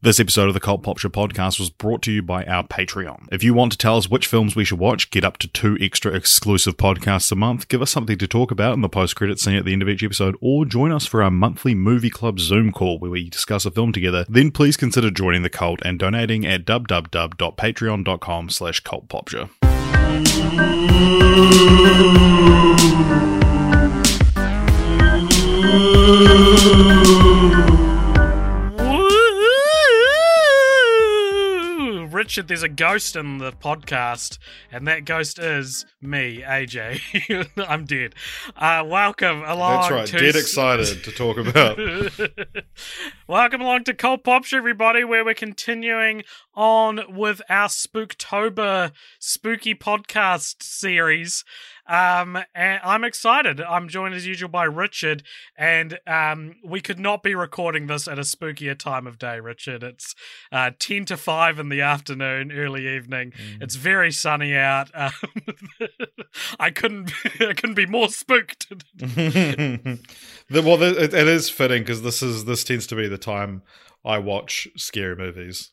[0.00, 3.26] This episode of the Cult Popture podcast was brought to you by our Patreon.
[3.32, 5.76] If you want to tell us which films we should watch, get up to two
[5.80, 9.40] extra exclusive podcasts a month, give us something to talk about in the post credit
[9.40, 12.38] scene at the end of each episode, or join us for our monthly movie club
[12.38, 15.98] Zoom call where we discuss a film together, then please consider joining the cult and
[15.98, 19.50] donating at www.patreon.com slash cultpopture.
[32.28, 34.36] Richard, there's a ghost in the podcast,
[34.70, 37.48] and that ghost is me, AJ.
[37.66, 38.14] I'm dead.
[38.54, 39.80] Uh, welcome along.
[39.80, 41.78] That's right, to dead excited to talk about.
[43.26, 46.22] welcome along to Cold Pops, everybody, where we're continuing
[46.54, 51.46] on with our Spooktober spooky podcast series.
[51.88, 53.62] Um, and I'm excited.
[53.62, 55.22] I'm joined as usual by Richard,
[55.56, 59.82] and um, we could not be recording this at a spookier time of day, Richard.
[59.82, 60.14] It's
[60.52, 63.32] uh, 10 to 5 in the afternoon, early evening.
[63.60, 64.90] It's very sunny out.
[64.94, 65.12] Um,
[66.60, 68.68] I couldn't I couldn't be more spooked.
[68.98, 69.98] the,
[70.50, 73.62] well, it, it is fitting because this is this tends to be the time
[74.04, 75.70] I watch scary movies.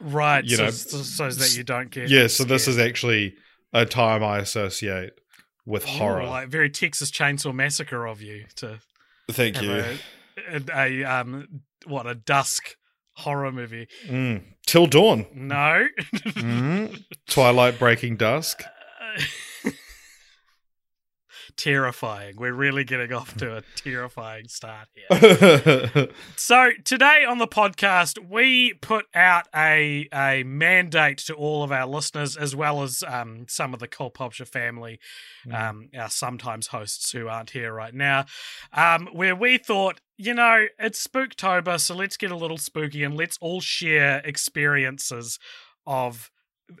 [0.00, 3.34] right, You so, know, so, so that you don't get Yeah, so this is actually
[3.72, 5.12] a time I associate
[5.68, 6.24] with Ooh, horror.
[6.24, 8.80] like very Texas Chainsaw Massacre of you to
[9.30, 9.70] Thank you.
[9.72, 12.76] a, a, a um what a dusk
[13.16, 13.86] horror movie.
[14.06, 14.42] Mm.
[14.66, 15.26] Till dawn.
[15.34, 15.86] No.
[16.14, 17.04] Mm.
[17.28, 18.62] Twilight breaking dusk.
[21.58, 22.36] terrifying.
[22.38, 26.08] We're really getting off to a terrifying start here.
[26.36, 31.86] So today on the podcast, we put out a a mandate to all of our
[31.86, 35.00] listeners, as well as um, some of the Cult Popture family,
[35.52, 38.24] um, our sometimes hosts who aren't here right now,
[38.72, 43.16] um, where we thought, you know, it's Spooktober, so let's get a little spooky and
[43.16, 45.38] let's all share experiences
[45.86, 46.30] of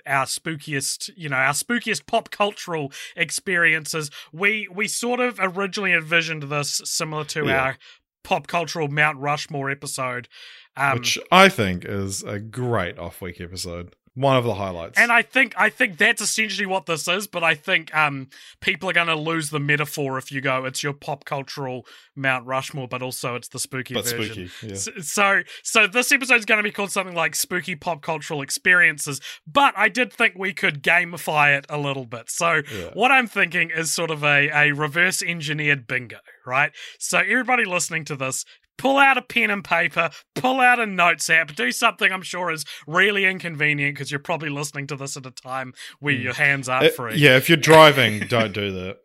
[0.06, 4.10] our spookiest, you know, our spookiest pop cultural experiences.
[4.32, 7.62] We we sort of originally envisioned this similar to Yeah.
[7.62, 7.78] our
[8.24, 10.28] pop cultural Mount Rushmore episode.
[10.76, 13.94] Um, Which I think is a great off week episode.
[14.20, 14.98] One of the highlights.
[14.98, 18.28] and I think I think that's essentially what this is, but I think um,
[18.60, 21.86] people are going to lose the metaphor if you go it's your pop cultural
[22.16, 24.48] Mount Rushmore, but also it's the spooky but version.
[24.48, 24.66] spooky.
[24.66, 24.72] Yeah.
[24.72, 29.20] S- So, so this episode's going to be called something like spooky pop cultural experiences,
[29.46, 32.28] but I did think we could gamify it a little bit.
[32.30, 32.90] So, Yeah.
[32.94, 36.72] what I'm thinking is sort of a, a reverse engineered bingo, right?
[36.98, 38.44] So, everybody listening to this,
[38.78, 42.50] pull out a pen and paper, pull out a notes app, do something I'm sure
[42.50, 46.68] is really inconvenient because you're probably listening to this at a time where your hands
[46.68, 47.16] aren't Uh, free.
[47.16, 48.98] yeah, if you're driving, don't do that.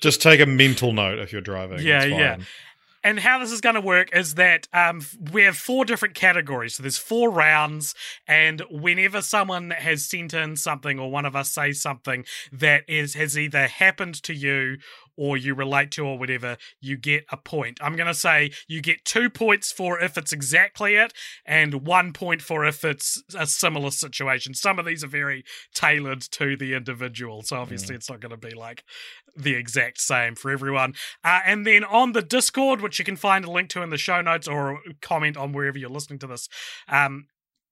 [0.00, 1.80] Just take a mental note if you're driving.
[1.80, 2.36] Yeah, yeah.
[3.02, 5.00] And how this is going to work is that um,
[5.32, 6.74] we have four different categories.
[6.74, 7.94] So there's four rounds,
[8.28, 13.14] and whenever someone has sent in something or one of us says something that is
[13.14, 14.76] has either happened to you
[15.20, 17.78] or you relate to or whatever, you get a point.
[17.82, 21.12] I'm going to say you get two points for if it's exactly it,
[21.44, 24.54] and one point for if it's a similar situation.
[24.54, 25.44] Some of these are very
[25.74, 28.82] tailored to the individual, so obviously it's not going to be like
[29.36, 30.94] the exact same for everyone.
[31.22, 33.98] Uh, and then on the Discord, which you can find a link to in the
[33.98, 36.48] show notes or comment on wherever you're listening to this,
[36.88, 37.26] um,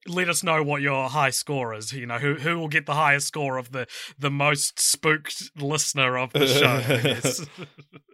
[0.09, 1.93] let us know what your high score is.
[1.93, 3.87] You know, who who will get the highest score of the
[4.19, 7.45] the most spooked listener of the show.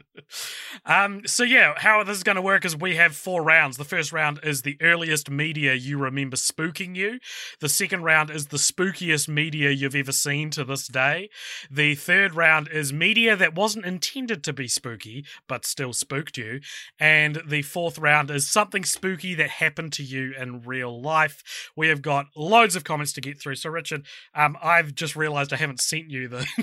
[0.85, 1.23] Um.
[1.27, 3.77] So yeah, how this is going to work is we have four rounds.
[3.77, 7.19] The first round is the earliest media you remember spooking you.
[7.61, 11.31] The second round is the spookiest media you've ever seen to this day.
[11.71, 16.61] The third round is media that wasn't intended to be spooky but still spooked you.
[16.99, 21.71] And the fourth round is something spooky that happened to you in real life.
[21.77, 23.57] We have got loads of comments to get through.
[23.57, 26.47] So, Richard, um, I've just realized I haven't sent you the.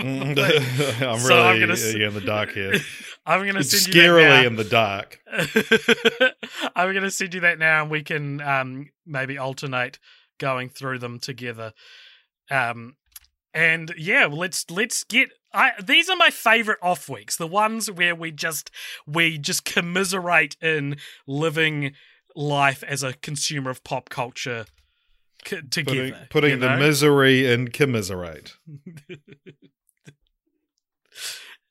[0.00, 2.69] Mm, the I'm So I'm really gonna yeah, in the dark here.
[3.26, 5.20] I'm going to It's send you that scarily in the dark.
[6.76, 9.98] I'm going to send you that now, and we can um, maybe alternate
[10.38, 11.72] going through them together.
[12.50, 12.96] Um,
[13.52, 15.30] and yeah, let's let's get.
[15.52, 17.36] I these are my favorite off weeks.
[17.36, 18.70] The ones where we just
[19.06, 20.96] we just commiserate in
[21.26, 21.92] living
[22.36, 24.66] life as a consumer of pop culture
[25.44, 26.10] c- together.
[26.10, 28.54] Putting, putting you the misery in commiserate.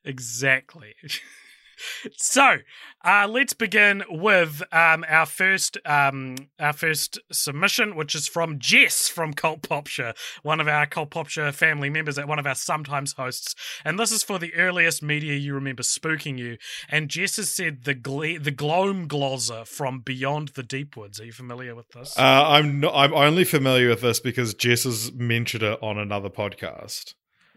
[0.09, 0.95] Exactly.
[2.17, 2.57] so,
[3.05, 9.07] uh, let's begin with um, our first um, our first submission, which is from Jess
[9.07, 13.13] from Cult Popture, one of our Cult Popture family members, at one of our sometimes
[13.13, 13.53] hosts,
[13.85, 16.57] and this is for the earliest media you remember spooking you.
[16.89, 21.19] And Jess has said the gle- the Gloamglozer from Beyond the Deep Woods.
[21.19, 22.17] Are you familiar with this?
[22.17, 26.29] Uh, I'm not, I'm only familiar with this because Jess has mentioned it on another
[26.29, 27.13] podcast.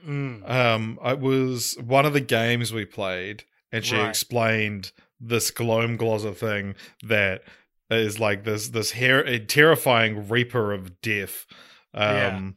[0.07, 0.49] Mm.
[0.51, 4.09] Um, it was one of the games we played, and she Right.
[4.09, 7.43] explained this gloamglozer thing that
[7.91, 11.47] is like this this hair, a terrifying reaper of death.
[11.95, 12.57] Um,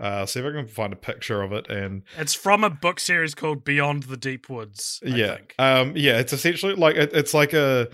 [0.00, 3.00] uh, see if I can find a picture of it and It's from a book
[3.00, 5.00] series called Beyond the Deep Woods.
[5.04, 5.54] I yeah, think.
[5.58, 6.18] um, yeah.
[6.20, 7.88] It's essentially like it, it's like a.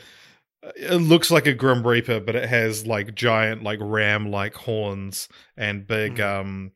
[0.77, 5.29] It looks like a grim reaper, but it has like giant, like ram, like horns
[5.59, 6.41] and big, Mm.
[6.41, 6.73] um,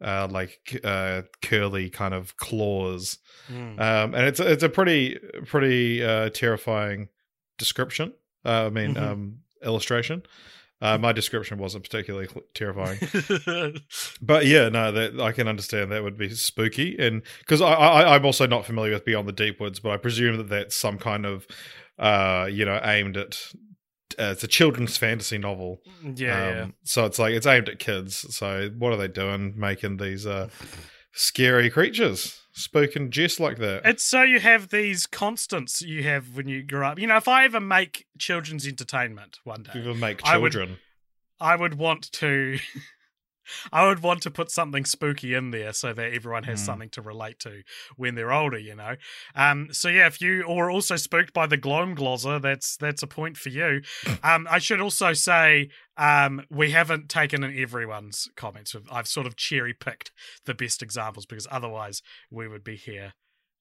[0.00, 3.18] uh, like uh, curly kind of claws.
[3.50, 3.80] Mm.
[3.80, 7.08] Um, and it's it's a pretty pretty uh, terrifying
[7.58, 8.12] description.
[8.44, 9.02] Uh, I mean, Mhm.
[9.02, 10.22] um, illustration.
[10.80, 12.98] Uh, my description wasn't particularly terrifying.
[14.22, 18.14] But yeah, no, that I can understand that would be spooky, and because I, I
[18.14, 20.98] I'm also not familiar with Beyond the Deep Woods, but I presume that that's some
[20.98, 21.46] kind of,
[21.98, 23.40] uh, you know, aimed at.
[24.18, 26.14] Uh, it's a children's fantasy novel, yeah,
[26.56, 26.62] yeah.
[26.62, 28.34] um, so it's like it's aimed at kids.
[28.36, 30.48] So what are they doing, making these uh,
[31.12, 33.82] scary creatures spoken just like that?
[33.84, 36.98] It's so you have these constants you have when you grow up.
[36.98, 40.78] You know, if I ever make children's entertainment one day, People make I would- children.
[41.40, 42.58] I would want to
[43.72, 46.66] I would want to put something spooky in there so that everyone has Mm.
[46.66, 47.62] something to relate to
[47.96, 48.96] when they're older, you know.
[49.34, 53.36] Um so yeah, if you or also spooked by the gloamglozer, that's that's a point
[53.36, 53.82] for you.
[54.22, 58.74] Um I should also say um we haven't taken in everyone's comments.
[58.90, 60.12] I've sort of cherry picked
[60.44, 63.14] the best examples because otherwise we would be here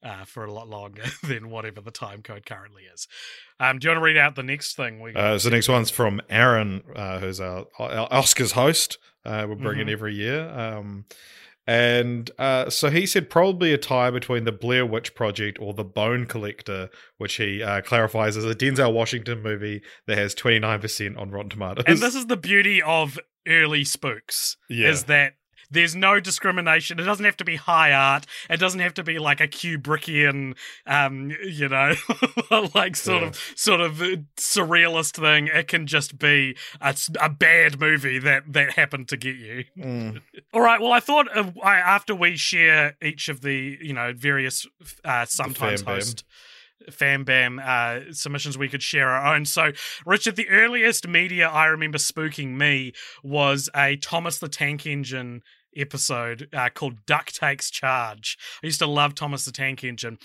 [0.04, 3.08] uh, for a lot longer than whatever the time code currently is.
[3.60, 5.00] Um, do you want to read out the next thing?
[5.02, 9.00] We Uh, so the next one's from Aaron, uh, who's our, our Oscars host.
[9.28, 9.90] Uh, we bring Mhm.
[9.90, 10.48] it every year.
[10.50, 11.06] Um,
[11.70, 15.84] and uh, so he said probably a tie between the Blair Witch Project or the
[15.84, 21.30] Bone Collector, which he uh, clarifies as a Denzel Washington movie that has 29% on
[21.32, 21.84] Rotten Tomatoes.
[21.86, 24.90] and this is the beauty of early spooks Yeah.
[24.90, 25.34] is that
[25.70, 27.00] there's no discrimination.
[27.00, 28.26] It doesn't have to be high art.
[28.50, 30.56] It doesn't have to be like a Kubrickian,
[30.86, 31.94] um, you know,
[32.76, 33.28] like sort Yeah.
[33.30, 33.94] of sort of
[34.38, 35.48] surrealist thing.
[35.48, 39.64] It can just be a bad movie that that happened to get you.
[39.78, 40.22] Mm.
[40.54, 40.80] All right.
[40.82, 44.66] Well, I thought uh, I, after we share each of the you know various
[45.04, 46.24] uh, sometimes host
[46.92, 49.46] Fam Bam uh, submissions, we could share our own.
[49.46, 49.72] So,
[50.06, 52.94] Richard, the earliest media I remember spooking me
[53.24, 55.42] was a Thomas the Tank Engine
[55.78, 58.38] episode uh, called Duck Takes Charge.
[58.64, 60.18] I used to love Thomas the Tank Engine.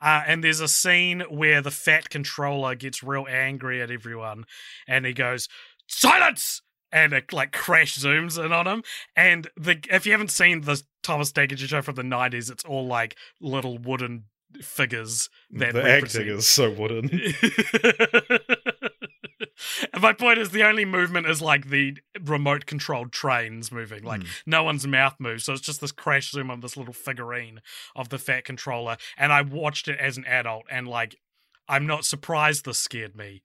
[0.00, 4.44] Uh, and there's a scene where the fat controller gets real angry at everyone
[4.86, 5.48] and he goes,
[5.86, 6.62] Silence!
[6.92, 8.82] And it like crash zooms in on him.
[9.14, 12.64] And the if you haven't seen the Thomas Tank Engine show from the 90s, it's
[12.64, 14.24] all like little wooden
[14.60, 17.08] figures that the represent acting is so wooden.
[19.92, 24.22] and my point is the only movement is like the remote controlled trains moving like
[24.22, 24.28] Hmm.
[24.46, 27.60] no one's mouth moves so it's just this crash zoom of this little figurine
[27.94, 31.16] of the fat controller and i watched it as an adult and like
[31.68, 33.42] i'm not surprised this scared me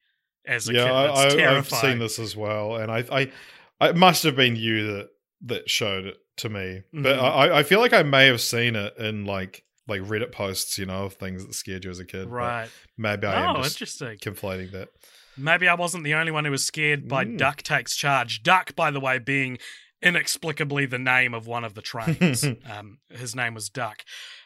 [0.48, 0.84] as a yeah,
[1.30, 4.86] kid I, I've seen this as well, and I, I, it must have been you
[4.94, 5.10] that
[5.42, 6.84] that showed it to me.
[6.94, 7.24] But Mhm.
[7.24, 10.86] I, I feel like I may have seen it in like like Reddit posts, you
[10.86, 12.26] know, of things that scared you as a kid.
[12.30, 14.90] but right Maybe I am oh just interesting conflating that.
[15.38, 17.38] Maybe I wasn't the only one who was scared by Mm.
[17.38, 18.42] Duck Takes Charge.
[18.44, 19.58] Duck, by the way, being
[20.01, 22.44] inexplicably the name of one of the trains.
[22.70, 24.04] um, his name was Duck.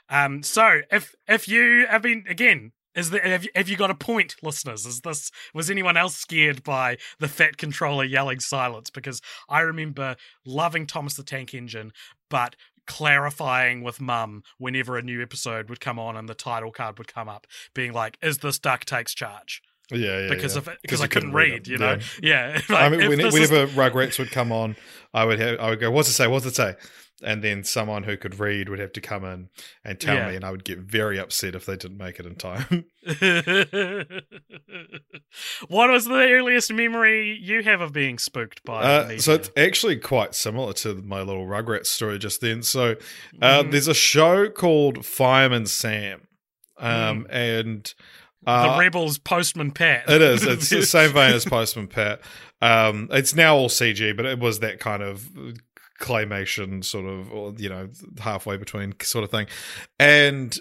[0.10, 3.92] Um, so if if you, I mean, again, is there have you, have you got
[3.92, 4.86] a point, listeners?
[4.86, 8.90] Is this was anyone else scared by the fat controller yelling silence?
[8.90, 10.16] Because I remember
[10.46, 11.92] loving Thomas the Tank Engine,
[12.30, 12.56] but
[12.88, 17.14] clarifying with mum whenever a new episode would come on and the title card would
[17.14, 20.30] come up, being like, "Is this Duck takes charge?" Yeah, yeah.
[20.30, 20.60] because yeah.
[20.60, 21.54] of because I couldn't read.
[21.54, 21.68] it.
[21.68, 22.62] You know, yeah.
[22.70, 24.76] I Like, mean, when, this is- whenever Rugrats would come on,
[25.14, 26.28] I would have, I would go, "What's it say?
[26.28, 26.76] What's it say?"
[27.22, 29.50] And then someone who could read would have to come in
[29.84, 30.30] and tell Yeah.
[30.30, 32.86] me, and I would get very upset if they didn't make it in time.
[35.68, 38.84] what was the earliest memory you have of being spooked by?
[38.84, 42.64] Uh, so it's actually quite similar to my little Rugrats story just then.
[42.64, 42.96] So
[43.42, 43.72] uh, Mhm.
[43.72, 46.28] there's a show called Fireman Sam,
[46.78, 47.94] um, and
[48.64, 50.10] the uh, Rebels Postman Pat.
[50.10, 50.44] It is.
[50.44, 52.22] It's the same vein as Postman Pat.
[52.62, 55.30] Um, it's now all CG, but it was that kind of
[56.00, 57.90] claymation sort of, or, you know,
[58.20, 59.48] halfway between sort of thing.
[60.00, 60.58] And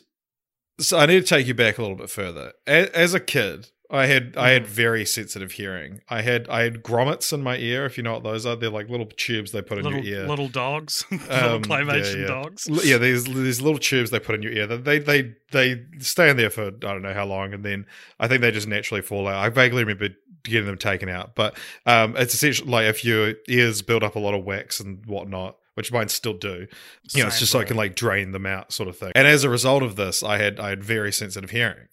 [0.81, 2.53] so I need to take you back a little bit further.
[2.67, 6.03] As a kid, I had I had very sensitive hearing.
[6.11, 7.87] I had I had grommets in my ear.
[7.87, 10.21] If you know what those are, they're like little tubes they put in little your
[10.23, 10.29] ear.
[10.29, 12.27] little dogs, Um, little claymation yeah, yeah.
[12.27, 12.69] dogs.
[12.69, 14.67] L- Yeah, these these little tubes they put in your ear.
[14.67, 17.87] They they they stay in there for I don't know how long, and then
[18.21, 19.37] I think they just naturally fall out.
[19.43, 20.15] I vaguely remember
[20.45, 24.19] getting them taken out, but um, it's essentially like if your ears build up a
[24.19, 25.57] lot of wax and whatnot.
[25.75, 26.67] Which mine still do, you know.
[27.05, 29.13] It's Same, just so I can like drain them out, sort of thing.
[29.15, 31.87] And as a result of this, I had I had very sensitive hearing,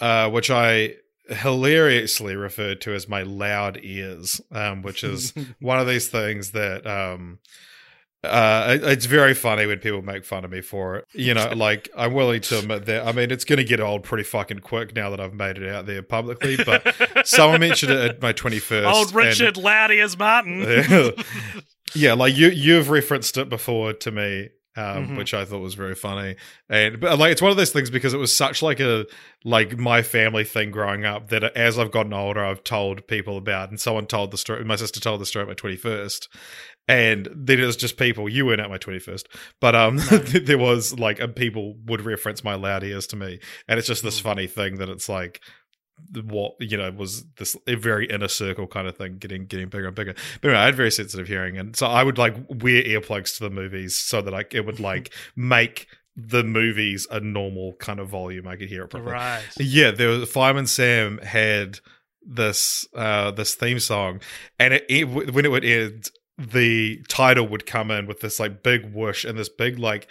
[0.00, 0.94] uh, which I
[1.28, 6.86] hilariously referred to as my loud ears, um, which is one of these things that
[6.86, 7.38] um
[8.24, 11.88] uh it's very funny when people make fun of me for it you know like
[11.96, 15.08] i'm willing to admit that i mean it's gonna get old pretty fucking quick now
[15.08, 16.82] that i've made it out there publicly but
[17.24, 20.62] someone mentioned it at my 21st Old and- Richard Loudy as Martin.
[20.62, 21.10] Yeah.
[21.94, 25.16] yeah like you you've referenced it before to me um, Mhm.
[25.18, 26.36] which I thought was very funny,
[26.68, 29.06] and but like it's one of those things because it was such like a
[29.44, 33.70] like my family thing growing up that as I've gotten older, I've told people about,
[33.70, 34.64] and someone told the story.
[34.64, 36.28] My sister told the story at my twenty first,
[36.86, 38.28] and then it was just people.
[38.28, 39.28] You weren't at my twenty first,
[39.60, 39.96] but um,
[40.42, 44.20] there was like people would reference my loud ears to me, and it's just this
[44.20, 44.22] Mm.
[44.22, 45.40] funny thing that it's like
[46.24, 49.86] what you know was this a very inner circle kind of thing getting getting bigger
[49.86, 50.14] and bigger.
[50.40, 53.44] But anyway, i had very sensitive hearing and so i would like wear earplugs to
[53.44, 55.86] the movies so that i it would like make
[56.16, 58.48] the movies a normal kind of volume.
[58.48, 59.12] I could hear it properly.
[59.12, 59.44] Right.
[59.58, 61.78] yeah there was fireman sam had
[62.22, 64.20] this uh this theme song
[64.58, 68.62] and it, it when it would end the title would come in with this like
[68.62, 70.08] big whoosh and this big like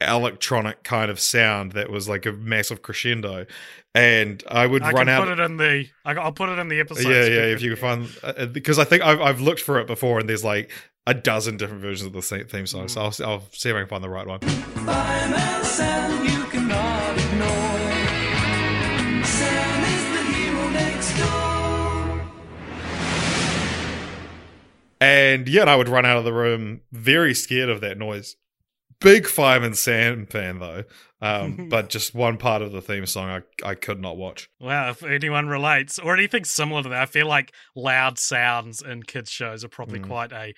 [0.00, 3.46] electronic kind of sound that was like a massive crescendo
[3.94, 5.86] and i would I run can out put it in the.
[6.04, 7.08] I- I'll put it in the episode.
[7.08, 7.44] yeah, yeah.
[7.46, 10.28] If you can find, uh, because I think I've I've looked for it before, and
[10.28, 10.70] there's like
[11.06, 12.88] a dozen different versions of the same theme song.
[12.88, 14.40] So I'll I'll see if I can find the right one.
[14.40, 17.78] Fireman Sam, you cannot ignore.
[19.24, 22.20] Sam is the hero next door.
[25.00, 28.36] And yeah, I would run out of the room very scared of that noise.
[29.00, 30.84] Big Fireman Sam fan though,
[31.20, 34.48] um, but just one part of the theme song I I could not watch.
[34.60, 39.02] Wow, if anyone relates or anything similar to that, I feel like loud sounds in
[39.02, 40.06] kids' shows are probably Mm.
[40.06, 40.54] quite a.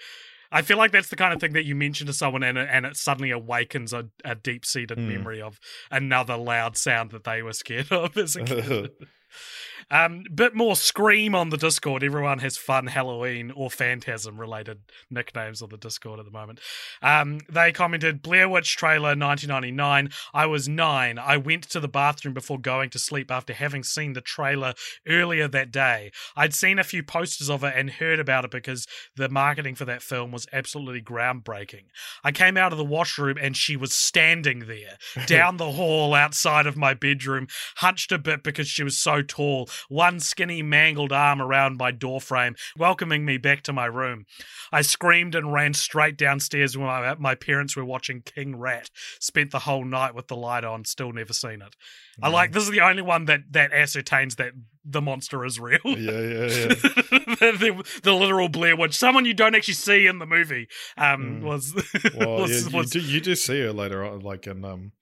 [0.50, 2.68] I feel like that's the kind of thing that you mention to someone and it,
[2.72, 5.08] and it suddenly awakens a, a deep seated Mm.
[5.08, 5.58] memory of
[5.90, 8.90] another loud sound that they were scared of as a kid.
[9.90, 12.02] um, bit more scream on the Discord.
[12.02, 14.80] Everyone has fun Halloween or Phantasm related
[15.10, 16.60] nicknames on the Discord at the moment.
[17.02, 20.10] Um, they commented Blair Witch trailer 1999.
[20.34, 21.18] I was nine.
[21.18, 24.74] I went to the bathroom before going to sleep after having seen the trailer
[25.06, 26.12] earlier that day.
[26.36, 29.84] I'd seen a few posters of it and heard about it because the marketing for
[29.86, 31.84] that film was absolutely groundbreaking.
[32.22, 36.66] I came out of the washroom and she was standing there down the hall outside
[36.66, 41.40] of my bedroom, hunched a bit because she was so tall, one skinny, mangled arm
[41.40, 44.24] around my doorframe, welcoming me back to my room.
[44.72, 48.90] I screamed and ran straight downstairs when my, my parents were watching King Rat.
[49.20, 51.74] Spent the whole night with the light on, still never seen it.
[52.20, 54.50] I like this is the only one that that ascertains that
[54.84, 55.78] the monster is real.
[55.84, 56.74] Yeah, yeah, yeah.
[57.38, 60.66] the, the literal Blair Witch, someone you don't actually see in the movie,
[60.96, 61.42] um, Mm.
[61.42, 61.74] was
[62.16, 64.92] Well, was, yeah, you, was do, you do see her later on, like in um,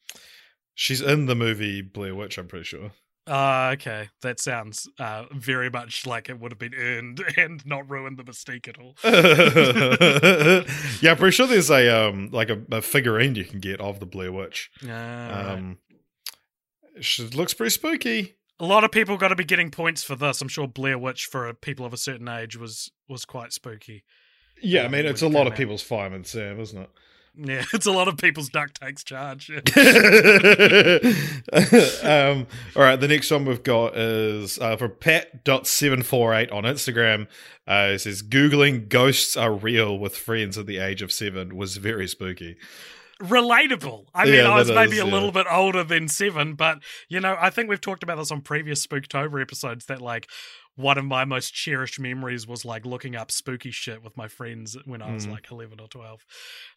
[0.74, 2.36] she's in the movie Blair Witch.
[2.36, 2.92] I'm pretty sure.
[3.28, 4.08] Ah, okay.
[4.22, 8.24] That sounds uh, very much like it would have been earned and not ruined the
[8.24, 8.94] mystique at all.
[11.02, 14.00] yeah, I'm pretty sure there's a um like a, a figurine you can get of
[14.00, 14.70] the Blair Witch.
[14.88, 15.78] Ah, Um,
[17.00, 18.34] she looks pretty spooky.
[18.58, 20.40] A lot of people got to be getting points for this.
[20.40, 24.04] I'm sure Blair Witch for people of a certain age was was quite spooky.
[24.62, 25.58] Yeah, I mean it's a lot of out.
[25.58, 26.90] people's fireman Sam, isn't it?
[27.38, 29.50] Yeah, it's a lot of people's duck takes charge.
[32.02, 37.26] um, all right, the next one we've got is uh, from Pat.748 on Instagram.
[37.68, 41.76] Uh, it says, Googling ghosts are real with friends at the age of seven was
[41.76, 42.56] very spooky.
[43.20, 44.06] relatable.
[44.14, 45.12] I mean, Yeah, I was maybe is, a yeah.
[45.12, 46.78] little bit older than seven, but
[47.08, 50.28] you know, I think we've talked about this on previous Spooktober episodes that like
[50.76, 54.76] one of my most cherished memories was like looking up spooky shit with my friends
[54.84, 55.30] when I was Mm.
[55.32, 56.20] like 11 or 12.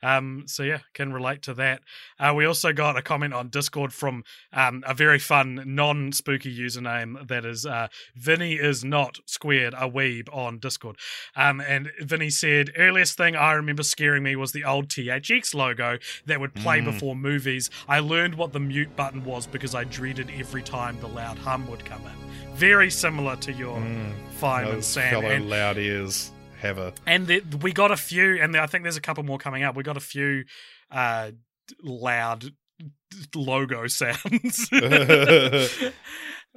[0.01, 1.82] Um, so yeah, can relate to that.
[2.20, 6.58] Uh, we also got a comment on Discord from um, a very fun non spooky
[6.58, 10.96] username that is uh, Vinny is not squared a weeb on Discord.
[11.36, 15.98] Um, and Vinny said, earliest thing I remember scaring me was the old THX logo
[16.25, 16.86] that would play Mm.
[16.86, 17.70] before movies.
[17.88, 21.68] I learned what the mute button was because I dreaded every time the loud hum
[21.68, 22.56] would come in.
[22.56, 23.88] Very similar to your Mm.
[24.38, 25.10] Fireman Sam.
[25.12, 26.93] fellow And, loud ears have a.
[27.05, 29.75] and the, we got a few, and I think there's a couple more coming up.
[29.75, 30.43] We got a few
[30.91, 31.31] uh,
[31.84, 32.46] loud
[33.36, 34.69] logo sounds.
[34.74, 35.91] uh,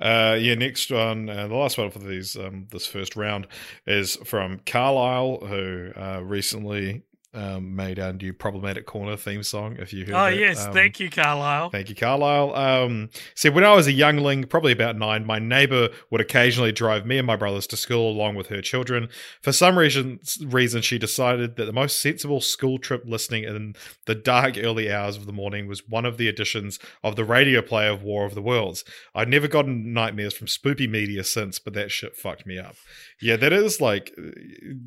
[0.00, 3.46] yeah, next one, uh, the last one for these um, this first round
[3.86, 7.02] is from Carlisle, who uh, recently
[7.34, 9.76] um, made our new problematic corner theme song.
[9.78, 10.36] If you heard, oh that.
[10.36, 11.70] yes, Um, thank you, Carlisle.
[11.70, 12.54] Thank you, Carlisle.
[12.54, 17.06] Um, said when I was a youngling, probably about nine, my neighbor would occasionally drive
[17.06, 19.08] me and my brothers to school along with her children.
[19.40, 24.14] For some reason, reason she decided that the most sensible school trip listening in the
[24.14, 27.88] dark early hours of the morning was one of the editions of the radio play
[27.88, 28.84] of War of the Worlds.
[29.14, 32.76] I'd never gotten nightmares from spoopy media since, but that shit fucked me up.
[33.20, 34.12] Yeah, that is like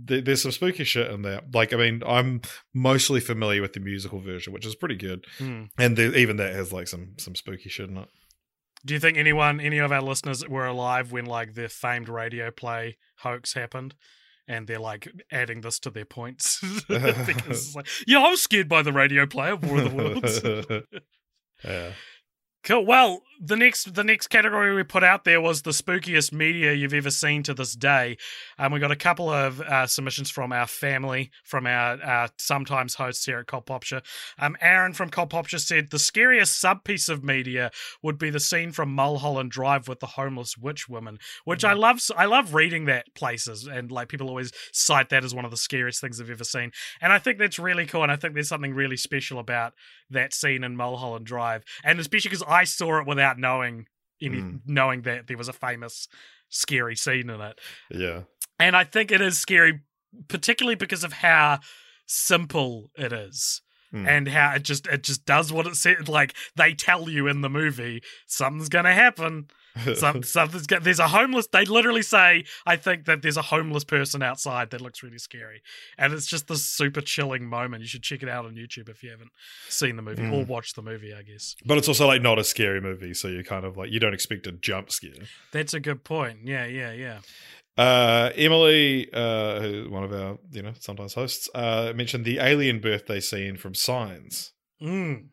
[0.08, 1.42] th- there's some spooky shit in there.
[1.54, 2.35] Like, I mean, I'm
[2.74, 5.63] mostly familiar with the musical version, which is pretty good Hmm.
[5.77, 8.10] and the, even that has like some some spooky shit in it.
[8.86, 12.51] Do you think anyone, any of our listeners, were alive when like the famed radio
[12.51, 13.96] play hoax happened?
[14.48, 18.70] And they're like adding this to their points because it's like, yeah, I was scared
[18.70, 20.42] by the radio play of War of the Worlds.
[21.63, 21.92] yeah.
[22.66, 22.84] Cool.
[22.84, 26.96] Well, the next the next category we put out there was the spookiest media you've
[26.96, 28.18] ever seen to this day.
[28.58, 32.96] Um, we got a couple of uh, submissions from our family, from our uh, sometimes
[32.96, 34.02] hosts here at Cult Popture.
[34.40, 37.70] Um, Aaron from Cult Popture said the scariest sub piece of media
[38.02, 42.02] would be the scene from Mulholland Drive with the homeless witch woman, which I love.
[42.18, 45.58] I love reading that places, and like people always cite that as one of the
[45.58, 48.02] scariest things I've ever seen, and I think that's really cool.
[48.02, 49.74] And I think there's something really special about
[50.10, 53.88] that scene in Mulholland Drive, and especially because I saw it without knowing
[54.22, 54.62] any Mm.
[54.66, 56.08] knowing that there was a famous
[56.50, 57.60] scary scene in it.
[57.90, 58.22] Yeah.
[58.60, 59.82] And I think it is scary,
[60.30, 61.60] particularly because of how
[62.06, 63.62] simple it is.
[63.94, 64.08] Mm.
[64.08, 66.10] And how it just it just does what it said.
[66.10, 69.48] Like they tell you in the movie, something's gonna happen.
[69.96, 71.48] Some, something's go- there's a homeless.
[71.48, 75.61] They literally say, "I think that there's a homeless person outside that looks really scary,"
[75.98, 77.81] and it's just this super chilling moment.
[77.81, 79.31] You should check it out on YouTube if you haven't
[79.70, 80.33] seen the movie Mm.
[80.33, 81.14] or watched the movie.
[81.14, 83.92] I guess but it's also like not a scary movie, so you kind of like
[83.92, 85.11] you don't expect a jump scare.
[85.51, 86.40] that's a good point.
[86.46, 87.20] Yeah, yeah, yeah.
[87.77, 92.79] Uh, Emily, uh, who- one of our you know sometimes hosts, uh, mentioned the alien
[92.79, 94.53] birthday scene from Signs.
[94.81, 95.25] Mm.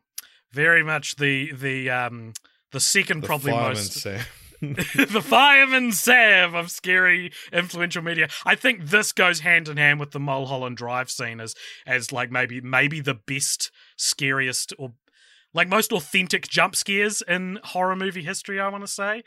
[0.51, 2.33] Very much the the um
[2.73, 4.21] the second The probably fireman most Sam.
[4.63, 8.29] the fireman Sam of scary influential media.
[8.47, 11.55] I think this goes hand in hand with the Mulholland Drive scene as
[11.85, 14.93] as like maybe maybe the best, scariest or
[15.55, 18.61] like most authentic jump scares in horror movie history.
[18.61, 19.23] I want to say.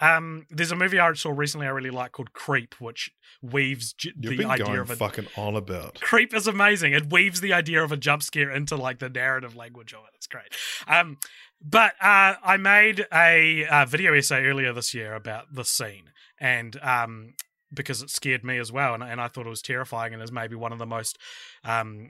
[0.00, 3.10] Um, there's a movie I saw recently I really like called Creep, which
[3.42, 6.00] weaves j- the idea of a fucking on about.
[6.00, 6.92] Creep is amazing.
[6.92, 10.14] It weaves the idea of a jump scare into like the narrative language of it.
[10.14, 10.54] It's great.
[10.86, 11.18] Um,
[11.62, 16.78] but uh, I made a, uh video essay earlier this year about the scene, and
[16.82, 17.34] um,
[17.72, 20.32] because it scared me as well, and, and I thought it was terrifying, and is
[20.32, 21.18] maybe one of the most,
[21.64, 22.08] um,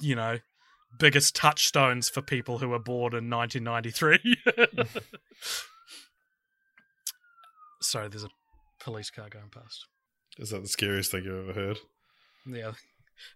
[0.00, 0.38] you know,
[0.98, 4.36] biggest touchstones for people who were born in 1993.
[7.80, 8.30] Sorry, there's a
[8.80, 9.86] police car going past.
[10.38, 11.78] Is that the scariest thing you've ever heard?
[12.46, 12.72] Yeah.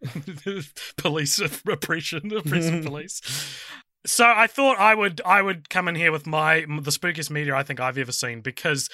[0.97, 3.21] police oppression, oppressive police.
[4.07, 7.55] So I thought I would I would come in here with my the spookiest media
[7.55, 8.89] I think I've ever seen because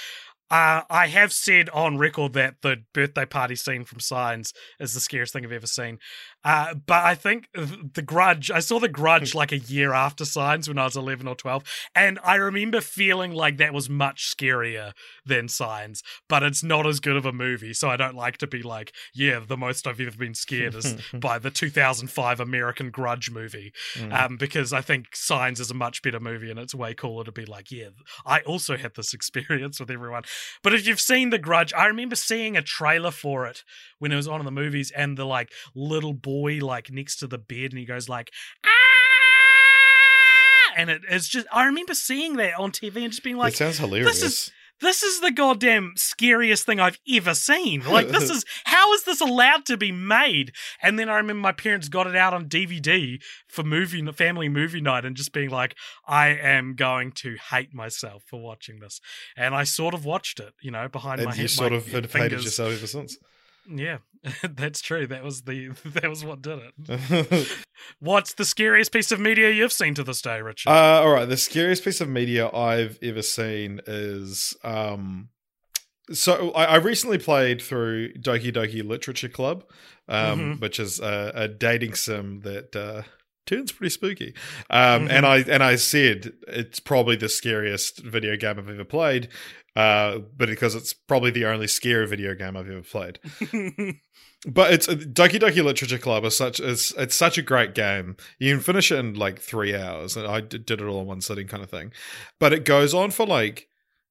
[0.50, 5.00] uh, I have said on record that the birthday party scene from Signs is the
[5.00, 5.98] scariest thing I've ever seen.
[6.44, 8.50] Uh, but I think the Grudge.
[8.50, 11.62] I saw the Grudge like a year after Signs when I was eleven or twelve,
[11.94, 14.92] and I remember feeling like that was much scarier
[15.24, 16.02] than Signs.
[16.28, 18.92] But it's not as good of a movie, so I don't like to be like,
[19.14, 24.12] yeah, the most I've ever been scared is by the 2005 American Grudge movie, Mm.
[24.12, 27.32] um, because I think Signs is a much better movie, and it's way cooler to
[27.32, 27.88] be like, yeah,
[28.26, 30.24] I also had this experience with everyone.
[30.62, 33.62] But if you've seen The Grudge, I remember seeing a trailer for it
[33.98, 37.26] when it was on in the movies, and the like little boy like next to
[37.26, 38.30] the bed, and he goes like,
[38.64, 38.70] ah,
[40.76, 41.46] and it is just.
[41.52, 44.20] I remember seeing that on TV and just being like, it sounds hilarious.
[44.20, 47.84] this is this is the goddamn scariest thing I've ever seen.
[47.84, 50.52] Like, this is how is this allowed to be made?
[50.82, 54.80] And then I remember my parents got it out on DVD for movie family movie
[54.80, 59.00] night, and just being like, I am going to hate myself for watching this.
[59.36, 61.50] And I sort of watched it, you know, behind And my you head.
[61.50, 63.16] sort my of had hated yourself ever since.
[63.68, 63.98] Yeah,
[64.42, 65.06] that's true.
[65.06, 67.48] That was the that was what did it.
[68.00, 70.70] What's the scariest piece of media you've seen to this day, Richard?
[70.70, 71.28] Uh, all right.
[71.28, 75.28] The scariest piece of media I've ever seen is um.
[76.12, 79.64] So I, I recently played through Doki Doki Literature Club,
[80.08, 80.60] um, Mhm.
[80.60, 83.02] which is a, a dating sim that uh,
[83.46, 84.34] turns pretty spooky.
[84.70, 89.28] Um, and I and I said it's probably the scariest video game I've ever played,
[89.76, 93.18] uh, but because it's probably the only scary video game I've ever played.
[94.44, 98.16] But it's uh, Doki Doki Literature Club is such it's it's such a great game.
[98.40, 101.20] You can finish it in like three hours, and I did, it all in one
[101.20, 101.92] sitting, kind of thing.
[102.40, 103.68] But it goes on for like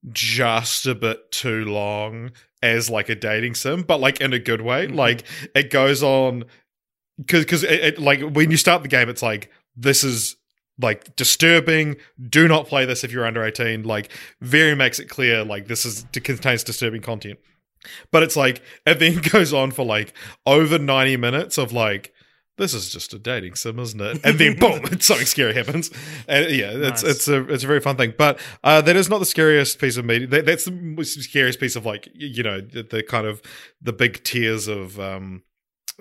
[0.10, 2.32] just a bit too long
[2.64, 4.88] as like a dating sim, but like in a good way.
[4.88, 4.96] Mhm.
[4.96, 6.46] Like it goes on
[7.26, 10.36] because because like when you start the game, it's like this is
[10.80, 11.98] like disturbing.
[12.30, 13.84] Do not play this if you're under eighteen.
[13.84, 17.40] Like very makes it clear like this is contains disturbing content.
[18.12, 20.14] But it's like it then goes on for like
[20.46, 22.14] over ninety minutes of like
[22.58, 24.20] this is just a dating sim, isn't it?
[24.24, 25.90] And then boom, something scary happens.
[26.28, 27.16] And yeah, it's Nice.
[27.16, 28.14] it's a it's a very fun thing.
[28.18, 30.28] But uh, that is not the scariest piece of media.
[30.28, 33.42] That, that's the scariest piece of like you know the, the kind of
[33.82, 35.44] the big tiers of um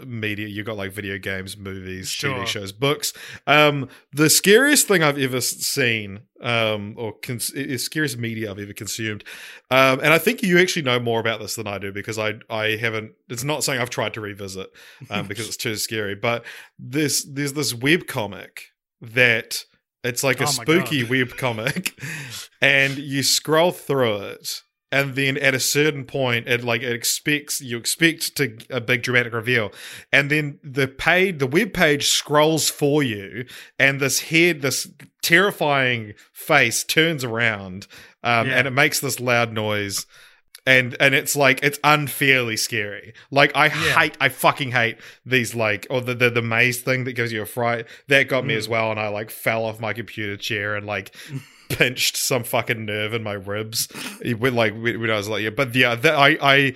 [0.06, 0.46] media.
[0.48, 2.38] You've got like video games, movies, Sure.
[2.38, 3.12] TV shows, books.
[3.46, 9.24] Um, the scariest thing I've ever seen, um, or cons- scariest media I've ever consumed.
[9.70, 12.34] Um, and I think you actually know more about this than I do because I
[12.48, 13.12] I haven't.
[13.28, 14.70] It's not something I've tried to revisit
[15.10, 16.14] um, because it's too scary.
[16.14, 16.44] But
[16.78, 18.64] this there's this web comic
[19.00, 19.64] that
[20.02, 21.98] it's like a Oh spooky web comic,
[22.62, 24.62] and you scroll through it.
[24.92, 29.02] And then at a certain point, it like it expects you expect to a big
[29.04, 29.70] dramatic reveal,
[30.12, 33.44] and then the page, the web page scrolls for you,
[33.78, 34.88] and this head, this
[35.22, 37.86] terrifying face turns around,
[38.24, 38.58] um, Yeah.
[38.58, 40.06] and it makes this loud noise,
[40.66, 43.14] and and it's like it's unfairly scary.
[43.30, 43.98] Like I Yeah.
[44.00, 47.42] hate, I fucking hate these like or the the, the maze thing that gives you
[47.42, 47.86] a fright.
[48.08, 48.58] That got me Mm.
[48.58, 51.14] as well, and I like fell off my computer chair and like.
[51.70, 53.88] Pinched some fucking nerve in my ribs
[54.38, 56.74] when like when I was like yeah but yeah that I I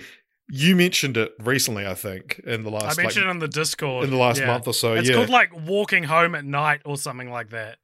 [0.49, 2.97] you mentioned it recently I think in the last.
[2.97, 4.47] I mentioned like, it in the Discord in the last Yeah.
[4.47, 7.77] month or so It's yeah called like walking home at night or something like that.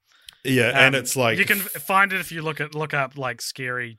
[0.43, 3.17] yeah and Um, it's like you can find it if you look at look up
[3.17, 3.97] like scary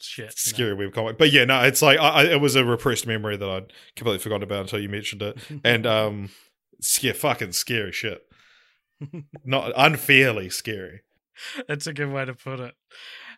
[0.00, 0.18] shit.
[0.24, 0.30] you know.
[0.34, 1.18] scary webcomic.
[1.18, 4.42] But yeah, no, it's like I, it was a repressed memory that I'd completely forgotten
[4.42, 6.30] about until you mentioned it, and um,
[6.80, 8.22] scare fucking scary shit.
[9.44, 11.00] Not unfairly scary.
[11.68, 12.74] That's a good way to put it.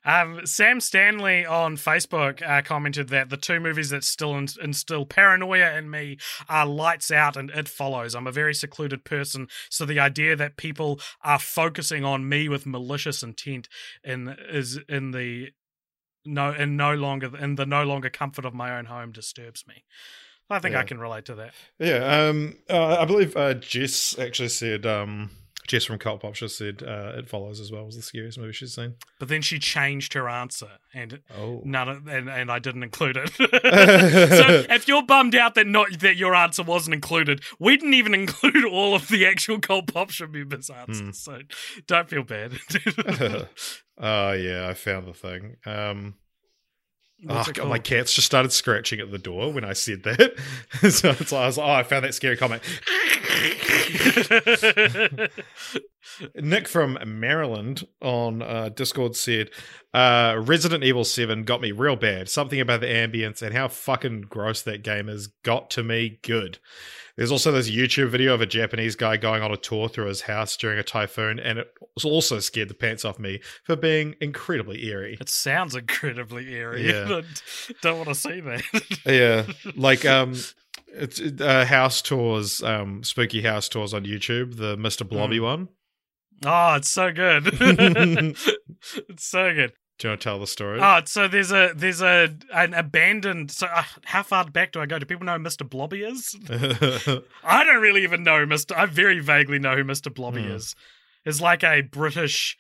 [0.05, 5.05] Um, Sam Stanley on Facebook uh, commented that the two movies that still in- instill
[5.05, 8.15] paranoia in me are Lights Out and It Follows.
[8.15, 12.67] I'm a very secluded person, so the idea that people are focusing on me with
[12.67, 13.69] malicious intent
[14.05, 15.51] in is in the
[16.25, 19.85] no and no longer in the no longer comfort of my own home disturbs me.
[20.49, 21.55] I think I can relate to that.
[21.79, 24.87] Yeah, um, uh, I believe uh, Jess actually said.
[24.87, 25.31] Um,
[25.67, 28.53] Jess from Cult Pop just said uh, it follows as well was the scariest movie
[28.53, 28.95] she's seen.
[29.19, 33.17] But then she changed her answer, and Oh, None of, and, and I didn't include
[33.17, 33.31] it.
[33.37, 38.15] so if you're bummed out that not that your answer wasn't included, we didn't even
[38.15, 41.01] include all of the actual Cult Pop members' answers.
[41.01, 41.11] Hmm.
[41.13, 41.39] So
[41.87, 42.53] don't feel bad.
[43.99, 45.57] oh yeah, I found the thing.
[45.67, 46.15] Um,
[47.29, 50.35] oh, God, my cats just started scratching at the door when I said that.
[50.91, 52.63] so it's like, I was like, oh, I found that scary comment.
[56.35, 59.51] Nick from Maryland on uh, Discord said,
[59.93, 62.29] uh, Resident Evil 7 got me real bad.
[62.29, 66.59] Something about the ambience and how fucking gross that game is got to me good.
[67.17, 70.23] There's also this YouTube video of a Japanese guy going on a tour through his
[70.23, 71.73] house during a typhoon, and it
[72.05, 75.17] also scared the pants off me for being incredibly eerie.
[75.21, 76.87] it sounds incredibly eerie.
[76.89, 77.07] Yeah.
[77.71, 78.63] I don't want to see that.
[79.07, 80.35] yeah like um
[80.89, 85.43] it's uh, house tours um spooky house tours on youtube the mr blobby Mm.
[85.43, 85.69] one
[86.45, 87.47] oh, it's so good.
[89.09, 89.73] it's so good.
[89.99, 93.51] Do you want to tell the story Oh, so there's a there's a an abandoned.
[93.51, 94.99] So uh, how far back do I go?
[94.99, 95.69] Do people know who Mr.
[95.69, 96.37] Blobby is?
[97.45, 98.77] I don't really even know Mr.
[98.77, 100.13] I very vaguely know who Mr.
[100.13, 100.53] Blobby Hmm.
[100.53, 100.75] is.
[101.25, 102.57] It's like a British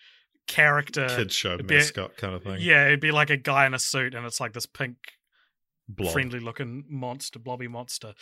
[0.46, 1.08] character.
[1.08, 3.78] kids show be- mascot kind of thing Yeah, it'd be like a guy in a
[3.78, 4.96] suit, and it's like this pink,
[5.88, 6.12] Blob.
[6.12, 8.14] friendly looking monster, blobby monster.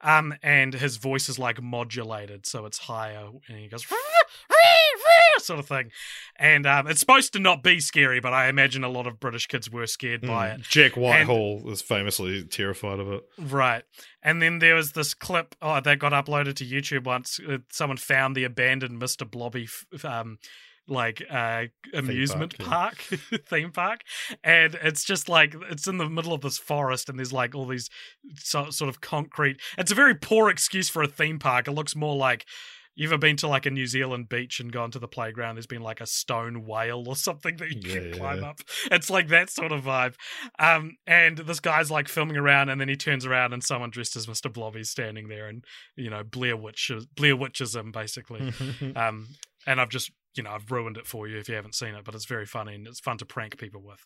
[0.00, 3.84] Um, and his voice is like modulated, so it's higher, and he goes.
[5.38, 5.90] sort of thing.
[6.36, 9.46] And um, it's supposed to not be scary, but I imagine a lot of British
[9.46, 10.62] kids were scared by it.
[10.62, 13.22] Jack Whitehall was famously terrified of it.
[13.38, 13.84] Right.
[14.22, 17.40] And then there was this clip oh, that got uploaded to YouTube once.
[17.40, 19.30] Uh, someone found the abandoned Mr.
[19.30, 20.38] Blobby f- um,
[20.88, 21.64] like uh
[21.94, 24.02] amusement park, park, theme park
[24.42, 27.66] and it's just like it's in the middle of this forest and there's like all
[27.66, 27.88] these
[28.36, 31.94] so, sort of concrete it's a very poor excuse for a theme park it looks
[31.94, 32.44] more like
[33.00, 35.54] you ever been to like a New Zealand beach and gone to the playground?
[35.54, 38.50] There's been like a stone whale or something that you Yeah, can climb yeah.
[38.50, 38.60] up.
[38.90, 40.16] It's like that sort of vibe.
[40.58, 44.16] Um, and this guy's like filming around, and then he turns around, and someone dressed
[44.16, 44.52] as Mr.
[44.52, 45.64] Blobby's standing there, and
[45.96, 48.52] you know Blair Witch Blair Witches him basically.
[48.96, 49.28] um,
[49.66, 52.04] and I've just you know I've ruined it for you if you haven't seen it,
[52.04, 54.04] but it's very funny and it's fun to prank people with.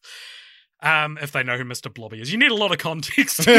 [0.82, 1.92] Um, if they know who Mr.
[1.92, 3.40] Blobby is, you need a lot of context.
[3.48, 3.54] uh,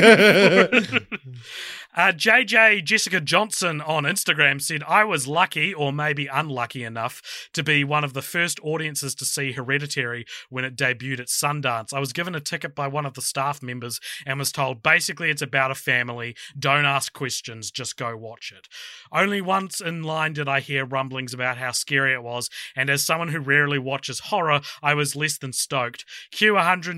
[1.95, 7.83] JJ Jessica Johnson on Instagram said, I was lucky, or maybe unlucky enough, to be
[7.83, 11.93] one of the first audiences to see Hereditary when it debuted at Sundance.
[11.93, 15.31] I was given a ticket by one of the staff members and was told basically
[15.31, 16.35] it's about a family.
[16.57, 18.67] Don't ask questions, just go watch it.
[19.11, 23.03] Only once in line did I hear rumblings about how scary it was, and as
[23.03, 26.05] someone who rarely watches horror, I was less than stoked.
[26.31, 26.57] Cue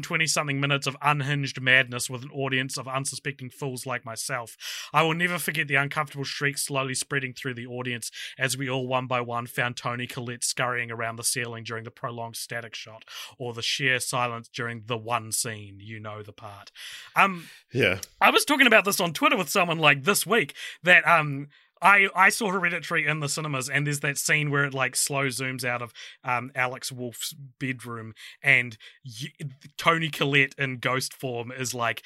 [0.10, 4.56] 120 something minutes of unhinged madness with an audience of unsuspecting fools like myself.
[4.94, 8.88] I will never forget the uncomfortable shrieks slowly spreading through the audience as we all
[8.88, 13.04] one by one found Toni Collette scurrying around the ceiling during the prolonged static shot,
[13.38, 15.80] or the sheer silence during the one scene.
[15.80, 16.72] You know the part.
[17.16, 18.00] Um, yeah.
[18.22, 21.48] I was talking about this on Twitter with someone like this week that um
[21.82, 25.28] I I saw Hereditary in the cinemas and there's that scene where it like slow
[25.28, 31.74] zooms out of um Alex Wolff's bedroom and y- Toni Collette in ghost form is
[31.74, 32.04] like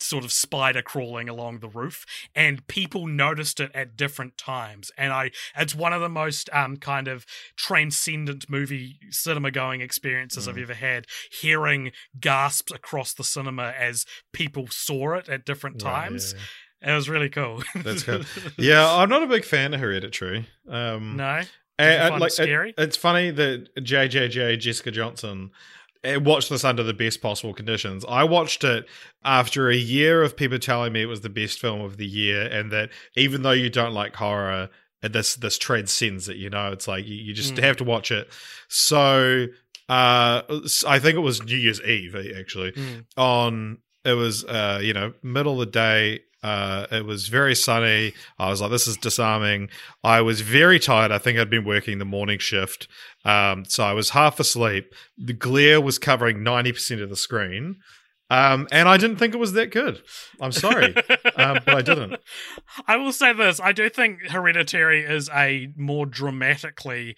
[0.00, 5.12] sort of spider crawling along the roof and people noticed it at different times and
[5.12, 7.24] I it's one of the most um kind of
[7.56, 14.66] transcendent movie cinema going experiences I've ever had hearing gasps across the cinema as people
[14.70, 16.34] saw it at different Right, times.
[16.34, 16.46] yeah,
[16.84, 17.62] it was really cool.
[17.74, 18.26] That's good.
[18.58, 20.46] Yeah, I'm not a big fan of Hereditary.
[20.68, 21.46] Um, no, and-
[21.78, 22.74] you and, find it like, scary?
[22.78, 25.50] it's funny that JJJ Jessica Johnson
[26.04, 28.04] eh, watched this under the best possible conditions.
[28.08, 28.86] I watched it
[29.24, 32.42] after a year of people telling me it was the best film of the year,
[32.42, 34.68] and that even though you don't like horror,
[35.02, 36.36] eh, this this transcends it.
[36.36, 37.62] You know, it's like you, you just Mm.
[37.64, 38.28] have to watch it.
[38.68, 39.46] So.
[39.86, 40.40] Uh,
[40.88, 43.04] I think it was New Year's Eve eh, actually Mm.
[43.18, 48.12] on it was uh you know middle of the day uh it was very sunny.
[48.38, 49.70] I was like this is disarming.
[50.04, 51.10] I was very tired.
[51.10, 52.86] I think i'd been working the morning shift.
[53.24, 54.94] Um so i was half asleep.
[55.18, 57.76] The glare was covering 90% of the screen.
[58.30, 60.02] Um and i didn't think it was that good.
[60.40, 60.94] I'm sorry.
[61.36, 62.14] Um, but i didn't.
[62.86, 67.16] I will say this: I do think Hereditary is a more dramatically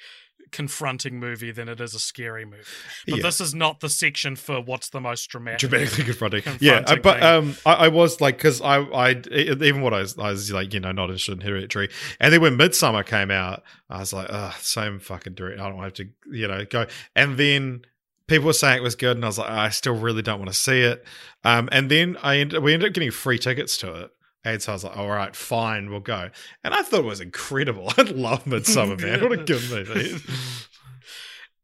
[0.53, 2.63] confronting movie than it is a scary movie.
[3.07, 3.23] But Yeah.
[3.23, 5.61] this is not the section for what's the most dramatic.
[5.69, 6.43] dramatically confronting.
[6.43, 10.01] Confronting yeah, uh, but um, I, I was like, because I, I, even what I
[10.01, 11.89] was, I was like, you know, not interested in Hereditary,
[12.21, 15.61] and then when Midsommar came out, I was like, ugh, same fucking direct.
[15.61, 16.87] I don't have to, you know, go.
[17.15, 17.83] And then
[18.29, 20.51] people were saying it was good, and I was like, I still really don't want
[20.53, 21.05] to see it.
[21.45, 24.11] Um, and then I ended, we ended up getting free tickets to it.
[24.47, 26.31] And so I was like, all right, fine, we'll go.
[26.63, 27.93] And I thought it was incredible.
[27.99, 29.21] I love Midsommar, man.
[29.21, 30.23] What a good movie.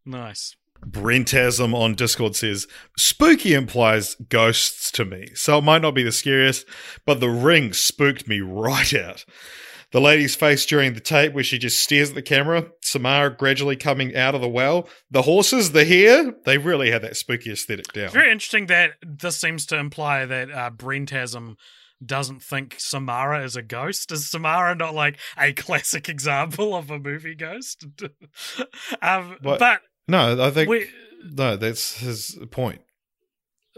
[0.05, 0.57] Nice.
[0.85, 2.67] Brentasm on Discord says,
[2.99, 6.67] Spooky implies ghosts to me, so it might not be the scariest,
[7.07, 9.25] but the ring spooked me right out.
[9.93, 13.77] The lady's face during the tape where she just stares at the camera, Samara gradually
[13.77, 17.93] coming out of the well, the horses, the hair, they really had that spooky aesthetic
[17.93, 18.07] down.
[18.07, 21.59] It's very interesting that this seems to imply that uh, Brentasm
[22.05, 24.11] doesn't think Samara is a ghost.
[24.13, 27.85] Is Samara not like a classic example of a movie ghost?
[29.03, 29.59] um, What?
[29.59, 30.87] but No, I think, we,
[31.25, 32.81] no, that's his point.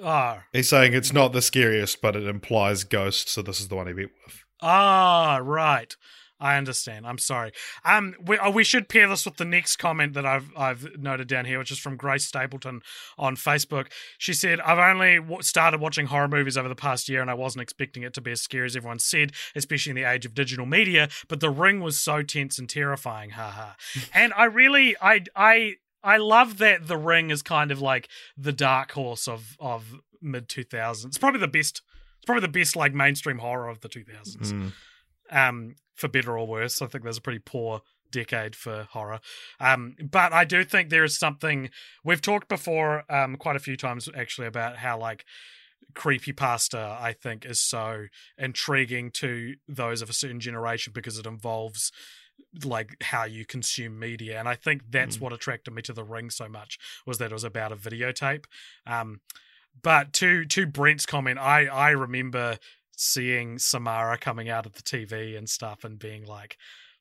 [0.02, 3.76] ah, He's saying it's not the scariest, but it implies ghosts, so this is the
[3.76, 4.44] one he beat with.
[4.62, 5.94] ah, right.
[6.44, 7.06] I understand.
[7.06, 7.52] I'm sorry.
[7.86, 11.26] Um, we oh, we should pair this with the next comment that I've I've noted
[11.26, 12.82] down here, which is from Grace Stapleton
[13.16, 13.86] on Facebook.
[14.18, 17.34] She said, "I've only w- started watching horror movies over the past year, and I
[17.34, 20.34] wasn't expecting it to be as scary as everyone said, especially in the age of
[20.34, 21.08] digital media.
[21.28, 23.70] But The Ring was so tense and terrifying, haha.
[24.14, 28.52] and I really, I, I, I love that The Ring is kind of like the
[28.52, 31.06] dark horse of of mid 2000s.
[31.06, 31.80] It's probably the best.
[32.18, 34.72] It's probably the best like mainstream horror of the 2000s Mm.
[35.30, 36.82] um, for better or worse.
[36.82, 39.20] I think there's a pretty poor decade for horror.
[39.58, 41.70] Um, but I do think there is something
[42.04, 45.24] we've talked before, um, quite a few times actually, about how like
[45.94, 48.06] creepy pasta I think is so
[48.38, 51.92] intriguing to those of a certain generation because it involves
[52.64, 55.20] like how you consume media and i think that's Mm.
[55.20, 58.46] what attracted me to the ring so much was that it was about a videotape
[58.86, 59.20] um
[59.82, 62.58] but to to brent's comment i i remember
[62.96, 66.56] seeing samara coming out of the tv and stuff and being like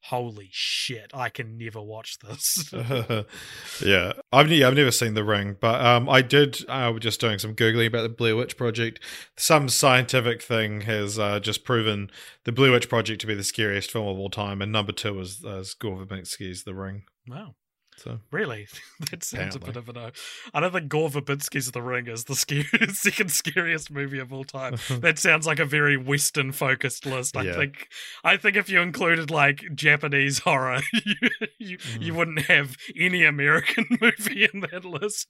[0.07, 2.73] holy shit i can never watch this
[3.83, 6.67] yeah, I've yeah, I've never seen The Ring, but um, I did.
[6.67, 8.99] I was just doing some googling about the Blair Witch Project.
[9.37, 12.09] Some scientific thing has uh, just proven
[12.43, 15.19] the Blair Witch Project to be the scariest film of all time, and number two
[15.19, 17.03] is, uh, is Gore Verbinski's The Ring.
[17.27, 17.55] wow
[17.97, 18.67] So Really?
[19.11, 20.11] That sounds a bit of a no.
[20.53, 24.43] I don't think Gore Verbinski's The Ring is the scary, second scariest movie of all
[24.43, 24.75] time.
[25.01, 27.35] that sounds like a very Western focused list.
[27.37, 27.55] I Yeah.
[27.55, 27.87] think
[28.23, 31.15] I think if you included like Japanese horror, you
[31.59, 32.15] you, you Mm.
[32.15, 35.27] wouldn't have any American movie in that list.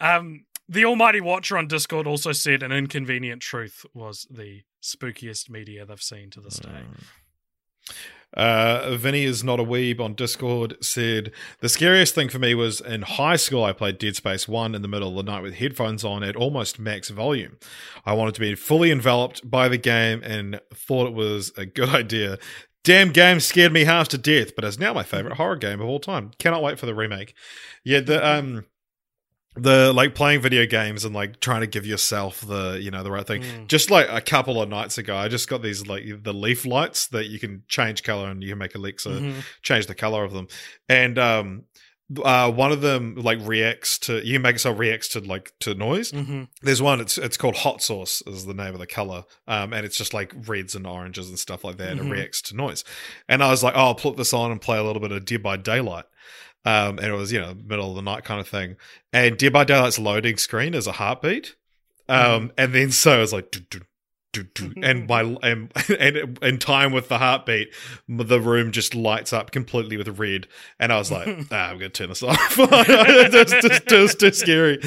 [0.00, 5.86] um the Almighty Watcher on Discord also said an inconvenient truth was the spookiest media
[5.86, 6.82] they've seen to this day.
[8.36, 12.80] Uh, Vinny is not a weeb on Discord said the scariest thing for me was
[12.80, 13.64] in high school.
[13.64, 16.36] I played Dead Space One in the middle of the night with headphones on at
[16.36, 17.56] almost max volume.
[18.04, 21.88] I wanted to be fully enveloped by the game and thought it was a good
[21.94, 22.38] idea.
[22.84, 25.88] Damn game scared me half to death, but it's now my favorite horror game of
[25.88, 26.30] all time.
[26.38, 27.34] Cannot wait for the remake.
[27.84, 28.66] Yeah, the um
[29.62, 33.10] the like playing video games and like trying to give yourself the you know the
[33.10, 33.66] right thing Mm.
[33.68, 37.06] just like a couple of nights ago i just got these like the leaf lights
[37.08, 39.42] that you can change color and you can make alexa Mhm.
[39.62, 40.48] change the color of them
[40.88, 41.64] and um
[42.24, 45.74] uh one of them like reacts to you can make so reacts to like to
[45.74, 46.48] noise Mhm.
[46.62, 49.84] there's one it's it's called hot sauce is the name of the color um and
[49.84, 52.06] it's just like reds and oranges and stuff like that and Mhm.
[52.06, 52.82] it reacts to noise
[53.28, 55.24] and i was like oh i'll put this on and play a little bit of
[55.26, 56.04] dead by daylight
[56.64, 58.76] um and it was you know middle of the night kind of thing.
[59.12, 61.56] And dead by daylight's loading screen is a heartbeat.
[62.08, 67.08] Um and then so it was like do, and my and, and in time with
[67.08, 67.72] the heartbeat
[68.08, 70.46] the room just lights up completely with red.
[70.78, 72.56] And i was like ah, i'm gonna turn this off.
[72.58, 74.78] It's just, just too scary.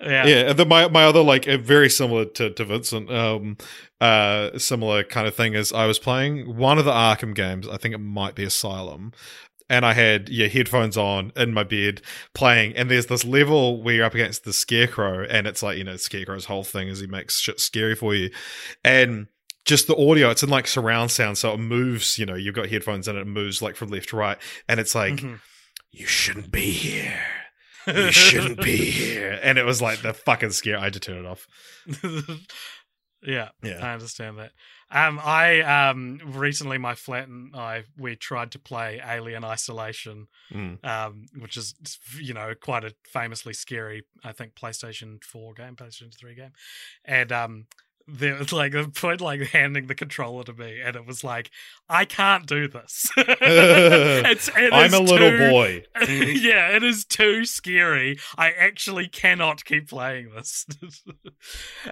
[0.00, 0.26] Yeah.
[0.26, 3.56] yeah and then my, my other like very similar to, to vincent um
[4.00, 7.68] uh similar kind of thing is i was playing one of the arkham games.
[7.68, 9.12] I think it might be asylum
[9.70, 12.02] and I had yeah headphones on in my bed
[12.34, 15.84] playing, and there's this level where you're up against the scarecrow, and it's like you
[15.84, 18.30] know scarecrow's whole thing is he makes shit scary for you,
[18.84, 19.28] and
[19.64, 22.18] just the audio it's in like surround sound, so it moves.
[22.18, 24.94] You know you've got headphones and it moves like from left to right, and it's
[24.94, 25.40] like Mhm.
[25.90, 27.18] you shouldn't be here,
[27.86, 30.78] you shouldn't be here, and it was like the fucking scare.
[30.78, 31.46] I had to turn it off.
[33.22, 33.78] yeah, Yeah.
[33.82, 34.52] I understand that.
[34.90, 40.84] Um, I um recently my flat and I we tried to play Alien Isolation, Mm.
[40.84, 41.74] um, which is
[42.20, 46.52] you know quite a famously scary I think PlayStation Four game, PlayStation Three game,
[47.04, 47.66] and um.
[48.06, 51.50] There was like the point like handing the controller to me, and it was like,
[51.88, 53.10] I can't do this.
[53.16, 55.84] it's, it I'm a little too- boy.
[56.08, 58.18] yeah, it is too scary.
[58.36, 60.66] I actually cannot keep playing this.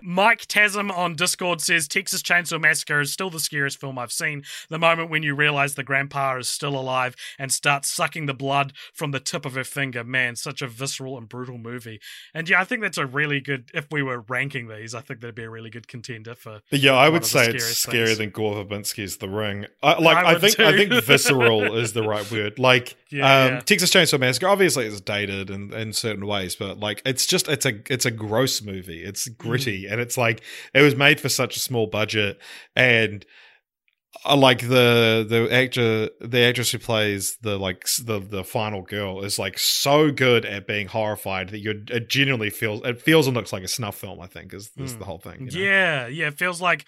[0.02, 4.42] Mike Tasm on Discord says Texas Chainsaw Massacre is still the scariest film I've seen.
[4.68, 8.72] The moment when you realize the grandpa is still alive and starts sucking the blood
[8.94, 10.04] from the tip of her finger.
[10.04, 12.00] Man, such a visceral and brutal movie.
[12.34, 13.70] And yeah, I think that's a really good.
[13.74, 16.60] If we were ranking these, I think that'd be a really good contender for.
[16.70, 18.18] Yeah, I would say it's scarier things.
[18.18, 19.66] than Gore Verbinski's The Ring.
[19.82, 22.58] I, like, I I, think I think visceral is the right word.
[22.58, 23.60] Like, Yeah, um, yeah.
[23.60, 27.66] Texas Chainsaw Massacre, obviously, it's dated in, in certain ways, but like, it's just it's
[27.66, 29.02] a it's a gross movie.
[29.04, 29.36] It's Mm.
[29.38, 30.42] gritty, and it's like
[30.74, 32.38] it was made for such a small budget,
[32.74, 33.24] and
[34.24, 39.22] I like the the actor the actress who plays the like the the final girl
[39.24, 43.34] is like so good at being horrified that you it genuinely feels it feels and
[43.36, 44.20] looks like a snuff film.
[44.20, 44.98] I think is is Mm.
[44.98, 45.48] the whole thing.
[45.50, 45.64] you know?
[45.64, 46.26] Yeah, yeah.
[46.28, 46.84] It feels like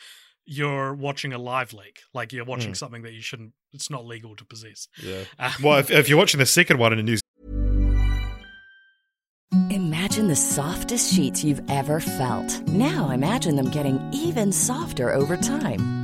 [0.47, 2.01] you're watching a live leak.
[2.13, 2.77] Like you're watching Mm.
[2.77, 3.53] something that you shouldn't.
[3.73, 4.87] It's not legal to possess.
[5.03, 5.25] Yeah.
[5.39, 7.17] Um, Well, if, if you're watching the second one in a New
[9.71, 12.61] Imagine the softest sheets you've ever felt.
[12.69, 16.04] Now imagine them getting even softer over time.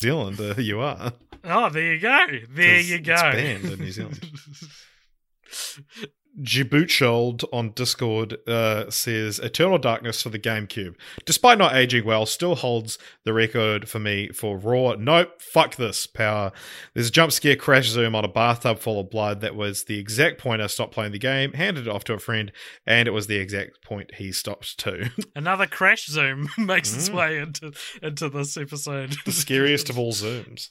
[0.00, 1.12] Zealand, uh, you are.
[1.44, 2.26] oh, there you go.
[2.50, 3.14] There you go.
[3.14, 4.20] it's banned in New Zealand.
[6.40, 10.94] Djiboutchild on Discord uh, says Eternal Darkness for the GameCube.
[11.24, 14.94] Despite not aging well, still holds the record for me for raw.
[14.98, 16.52] Nope, fuck this power.
[16.94, 19.98] There's a jump scare crash zoom on a bathtub full of blood that was the
[19.98, 22.52] exact point I stopped playing the game, handed it off to a friend,
[22.86, 25.06] and it was the exact point he stopped too.
[25.36, 27.14] Another crash zoom makes its Mm.
[27.14, 27.72] way into
[28.02, 29.14] into this episode.
[29.24, 30.68] the scariest of all zooms.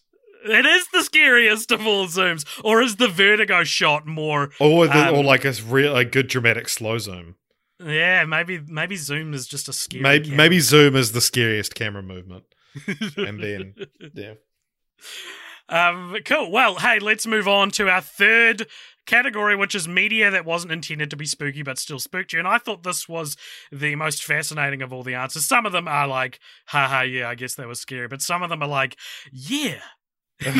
[0.50, 4.52] It is the scariest of all zooms, or is the vertigo shot more?
[4.60, 7.36] Or, the, Um, or like a real a good dramatic slow zoom.
[7.84, 10.02] Yeah, maybe maybe zoom is just a scary.
[10.02, 10.38] Maybe camera.
[10.38, 12.46] maybe zoom is the scariest camera movement,
[13.18, 13.76] and then
[14.14, 14.34] yeah.
[15.70, 16.50] Um, cool.
[16.50, 18.68] Well, hey, let's move on to our third
[19.06, 22.40] category, which is media that wasn't intended to be spooky but still spooked you.
[22.40, 23.36] And I thought this was
[23.72, 25.46] the most fascinating of all the answers.
[25.46, 28.08] Some of them are like, haha, yeah, I guess that was scary.
[28.08, 28.98] But some of them are like,
[29.32, 29.80] yeah.
[30.46, 30.52] Yeah,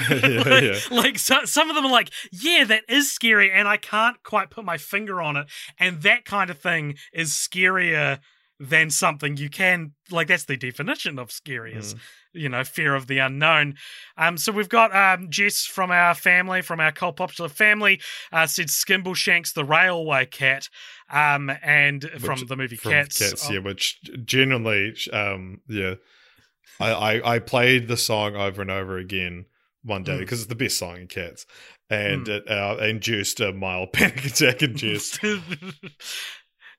[0.46, 0.80] like, yeah.
[0.92, 4.50] like, so, some of them are like, yeah, that is scary, and I can't quite
[4.50, 5.48] put my finger on it.
[5.80, 8.20] And that kind of thing is scarier
[8.60, 10.28] than something you can like.
[10.28, 12.00] That's the definition of scary is Mm.
[12.34, 13.76] you know fear of the unknown.
[14.18, 18.02] Um, so we've got um Jess from our family, from our Cult Popture family,
[18.32, 20.70] uh, said Skimbleshanks the railway cat,
[21.12, 23.20] um, and from the movie from Cats.
[23.20, 25.94] Cats, Oh, yeah, which genuinely, um, yeah,
[26.80, 29.46] I, I I played the song over and over again
[29.88, 30.20] one day Mm.
[30.20, 31.46] because it's the best song in Cats,
[31.90, 32.30] and Mm.
[32.30, 35.18] it uh, induced a mild panic attack in Jess.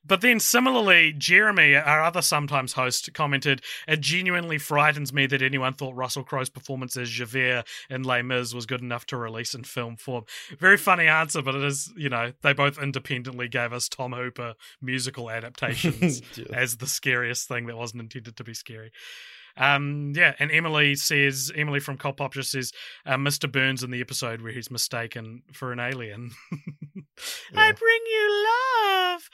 [0.06, 5.74] But then, similarly, Jeremy, our other sometimes host, commented, It genuinely frightens me that anyone
[5.74, 9.64] thought Russell Crowe's performance as Javert in Les Mis was good enough to release in
[9.64, 10.24] film form.
[10.60, 14.54] Very funny answer, but it is, you know, they both independently gave us Tom Hooper
[14.80, 16.44] musical adaptations Yeah.
[16.54, 18.92] as the scariest thing that wasn't intended to be scary.
[19.58, 22.72] Um, yeah, and Emily says, Emily from Pop just says,
[23.04, 23.50] uh, Mr.
[23.50, 26.30] Burns in the episode where he's mistaken for an alien.
[27.54, 28.46] I bring you
[29.10, 29.28] love.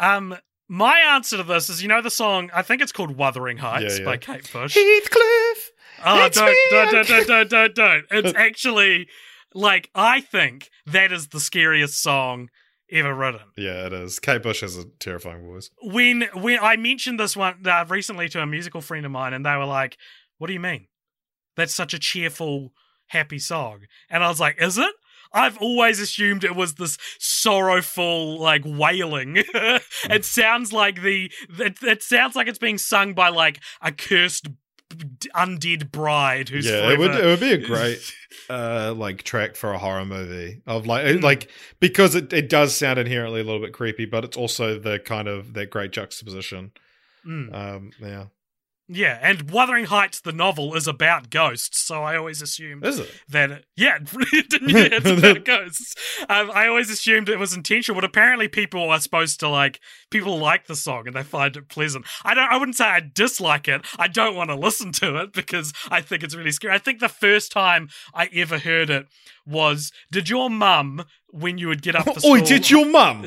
[0.00, 0.36] Um,
[0.68, 2.50] my answer to this is, you know, the song.
[2.52, 4.04] I think it's called "Wuthering Heights" Yeah, yeah.
[4.04, 4.74] by Kate Bush.
[4.74, 5.70] Heathcliff.
[6.04, 8.04] Oh, don't, don't, don't, don't, don't, don't, don't.
[8.10, 9.08] It's actually
[9.54, 12.50] like I think that is the scariest song
[12.90, 13.40] ever written.
[13.56, 14.18] Yeah, it is.
[14.18, 15.70] Kate Bush has a terrifying voice.
[15.82, 19.44] When when I mentioned this one uh, recently to a musical friend of mine, and
[19.44, 19.96] they were like,
[20.38, 20.86] "What do you mean?
[21.56, 22.72] That's such a cheerful,
[23.08, 23.80] happy song."
[24.10, 24.92] And I was like, "Is it?"
[25.32, 29.36] I've always assumed it was this sorrowful, like wailing.
[29.54, 34.48] it sounds like the it, it sounds like it's being sung by like a cursed
[35.34, 37.98] undead bride who's yeah, it would it would be a great
[38.48, 41.22] uh like track for a horror movie of like Mm.
[41.22, 44.98] like because it, it does sound inherently a little bit creepy, but it's also the
[44.98, 46.72] kind of that great juxtaposition.
[47.26, 47.54] Mm.
[47.54, 48.26] Um, yeah,
[48.90, 53.10] Yeah, and Wuthering Heights, the novel, is about ghosts, so I always assumed is it?
[53.28, 53.98] that it, yeah,
[54.32, 55.94] yeah, it's about ghosts.
[56.26, 59.80] Um, I always assumed it was intentional, but apparently people are supposed to like
[60.10, 62.06] people like the song and they find it pleasant.
[62.24, 62.50] I don't.
[62.50, 63.84] I wouldn't say I dislike it.
[63.98, 66.74] I don't want to listen to it because I think it's really scary.
[66.74, 69.06] I think the first time I ever heard it
[69.46, 72.32] was did your mum when you would get up for school?
[72.32, 73.26] Oi, did your mum?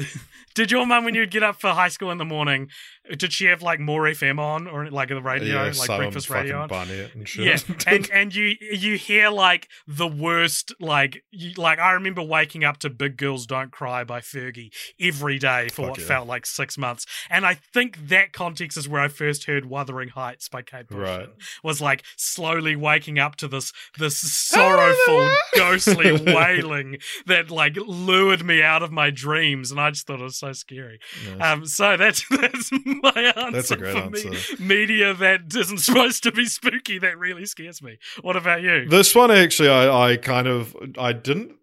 [0.54, 2.70] Did your mum, when you would get up for high school in the morning,
[3.18, 6.72] did she have like more FM on or like the radio, like breakfast radio on?
[6.72, 7.36] And.
[7.36, 7.58] Yeah,
[7.88, 12.78] and and you you hear like the worst like you, like I remember waking up
[12.80, 16.06] to "Big Girls Don't Cry" by Fergie every day for Fuck what yeah.
[16.06, 20.10] felt like six months, and I think that context is where I first heard "Wuthering
[20.10, 20.98] Heights" by Kate Bush.
[20.98, 21.30] Right.
[21.64, 28.62] Was like slowly waking up to this this sorrowful, ghostly wailing that like lured me
[28.62, 31.00] out of my dreams, and I just thought it was so scary.
[31.38, 31.54] Nice.
[31.54, 32.72] Um, so that's that's
[33.16, 33.52] my answer.
[33.52, 34.62] That's a great for me- answer.
[34.64, 37.98] media that isn't supposed to be spooky that really scares me.
[38.22, 38.88] What about you?
[38.88, 41.56] This one actually, I, I kind of I didn't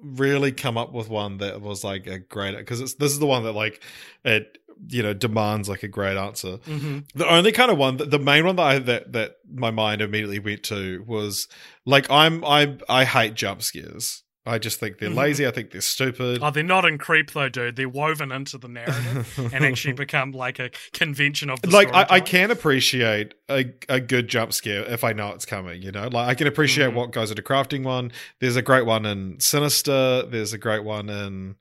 [0.00, 3.26] really come up with one that was like a great because it's this is the
[3.26, 3.82] one that like
[4.24, 6.58] it you know demands like a great answer.
[6.58, 10.00] hmm The only kind of one, the main one that I that that my mind
[10.00, 11.48] immediately went to was
[11.84, 14.22] like I'm I I hate jump scares.
[14.48, 15.16] I just think they're Mhm.
[15.16, 15.46] lazy.
[15.46, 16.40] I think they're stupid.
[16.42, 17.76] Oh, they're not in creep though, dude.
[17.76, 22.06] They're woven into the narrative and actually become like a convention of the like I,
[22.08, 25.82] I can appreciate a, a good jump scare if I know it's coming.
[25.82, 26.94] You know, like I can appreciate Mhm.
[26.94, 28.10] what goes into crafting one.
[28.40, 30.22] There's a great one in Sinister.
[30.22, 31.56] There's a great one in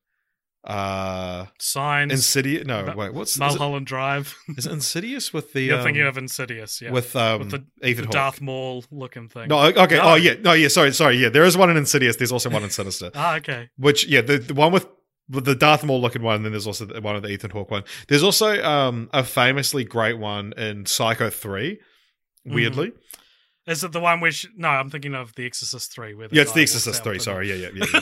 [0.64, 2.66] uh Signs, Insidious.
[2.66, 4.36] No, wait, what's is it, Mulholland Drive.
[4.58, 7.88] is it Insidious with the You're um, thinking of Insidious, yeah, with um With the-
[7.88, 8.12] Ethan the?
[8.12, 9.47] Darth Maul looking thing.
[9.47, 9.95] No, okay.
[9.97, 10.01] No.
[10.03, 10.68] Oh yeah, no, yeah.
[10.68, 11.18] Sorry, sorry.
[11.18, 12.18] Yeah, there is one in Insidious.
[12.18, 13.12] There's also one in Sinister.
[13.16, 13.70] Ah, okay.
[13.78, 14.88] Which yeah, the, the one with
[15.30, 17.72] the Darth Maul looking one, and then there's also the, one of the Ethan Hawke
[17.72, 17.84] one.
[18.08, 21.80] There's also um a famously great one in Psycho 3
[22.45, 22.55] Mm-hmm.
[22.55, 22.91] Weirdly,
[23.68, 24.32] Is it the one?
[24.32, 26.13] She, no, I'm thinking of The Exorcist Three.
[26.15, 27.20] Where the Yeah, it's The Exorcist Three.
[27.20, 28.01] Sorry, yeah, yeah, yeah.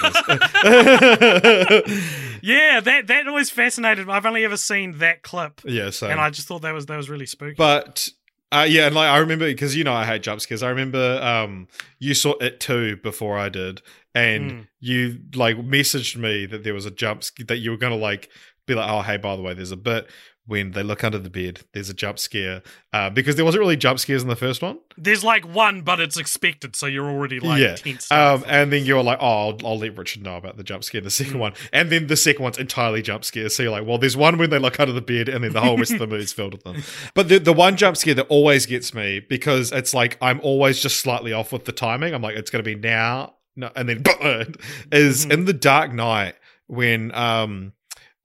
[2.41, 4.13] Yeah, that that always fascinated me.
[4.13, 6.97] I've only ever seen that clip, yeah, so and I just thought that was that
[6.97, 7.55] was really spooky.
[7.57, 8.07] But
[8.51, 10.61] uh, yeah, and like I remember because you know I hate jump scares.
[10.61, 11.67] I remember um
[11.99, 13.81] you saw it too before I did,
[14.13, 14.67] and Mm.
[14.79, 18.29] you like messaged me that there was a jump sc- that you were gonna like
[18.67, 20.07] be like, oh hey, by the way, there's a bit
[20.47, 22.61] when they look under the bed, there's a jump scare
[22.93, 24.77] uh, because there wasn't really jump scares in the first one.
[24.95, 28.11] There's like one, but it's expected, so you're already like yeah, tense.
[28.11, 30.99] um, and then you're like, oh, I'll, I'll let Richard know about the jump scare
[30.99, 31.39] in the second Mm.
[31.39, 33.49] one, and then the second one's entirely jump scare.
[33.49, 35.61] So you're like, well, there's one when they look under the bed, and then the
[35.61, 36.83] whole rest of the movie's filled with them.
[37.15, 40.79] But the the one jump scare that always gets me because it's like I'm always
[40.79, 42.13] just slightly off with the timing.
[42.13, 44.03] I'm like, it's going to be now, no, and then
[44.91, 45.31] is Mhm.
[45.31, 46.35] in the Dark Knight
[46.67, 47.73] when um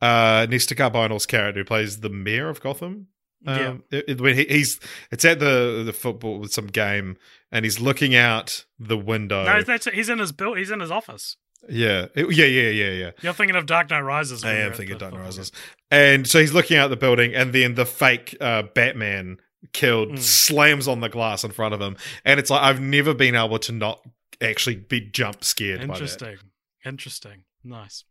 [0.00, 3.08] uh Nestor Carbonell's character who plays the mayor of Gotham.
[3.42, 3.68] Yeah.
[3.68, 4.78] Um, it- it- when he, he's
[5.10, 7.16] it's at the the football with some game
[7.50, 9.44] and he's looking out the window.
[9.44, 10.58] no, that's he's in his build.
[10.58, 11.36] He's in his office.
[11.68, 13.10] yeah, It- yeah, yeah, yeah, yeah.
[13.22, 14.44] You're thinking of Dark Knight Rises.
[14.44, 15.52] I am thinking the Dark Knight Rises,
[15.90, 19.38] and so he's looking out the building, and then the fake uh, Batman
[19.72, 20.18] killed Mm.
[20.18, 23.58] slams on the glass in front of him, and it's like I've never been able
[23.60, 24.06] to not
[24.42, 25.80] actually be jump scared.
[25.80, 25.88] game.
[25.88, 26.02] By that.
[26.02, 26.36] Interesting.
[26.84, 27.44] Interesting.
[27.64, 28.04] Nice.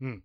[0.00, 0.16] Hmm.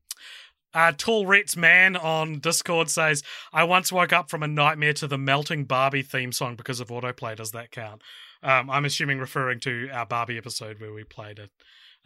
[0.73, 5.07] Uh, Tall Rets Man on Discord says, I once woke up from a nightmare to
[5.07, 7.35] the Melting Barbie theme song because of autoplay.
[7.35, 8.01] Does that count?
[8.43, 11.49] Um, I'm assuming referring to our Barbie episode where we played a,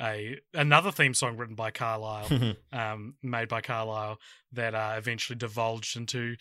[0.01, 4.17] a another theme song written by Carlisle, um, made by Carlisle,
[4.51, 6.35] that uh, eventually divulged into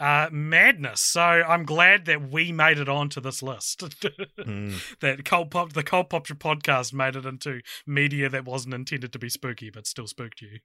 [0.00, 1.00] uh, madness.
[1.00, 3.84] So I'm glad that we made it onto this list.
[4.40, 4.98] Mm.
[5.00, 9.18] that Cult Pop, the Cult Pop podcast made it into media that wasn't intended to
[9.18, 10.60] be spooky, but still spooked you.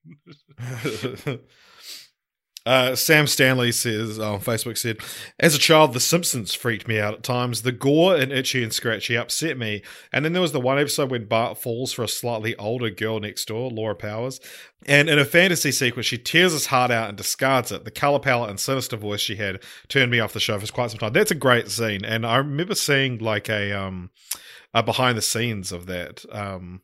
[2.65, 4.97] Uh, Sam Stanley says on Facebook said,
[5.39, 7.61] "As a child, The Simpsons freaked me out at times.
[7.61, 9.83] The gore and Itchy and Scratchy upset me.
[10.11, 13.19] And then there was the one episode when Bart falls for a slightly older girl
[13.19, 14.39] next door, Laura Powers,
[14.87, 17.85] and in a fantasy sequence, she tears his heart out and discards it.
[17.85, 20.91] The color palette and sinister voice she had turned me off the show for quite
[20.91, 21.13] some time.
[21.13, 24.09] That's a great scene, and I remember seeing like a um
[24.73, 26.25] a behind the scenes of that.
[26.31, 26.81] Um,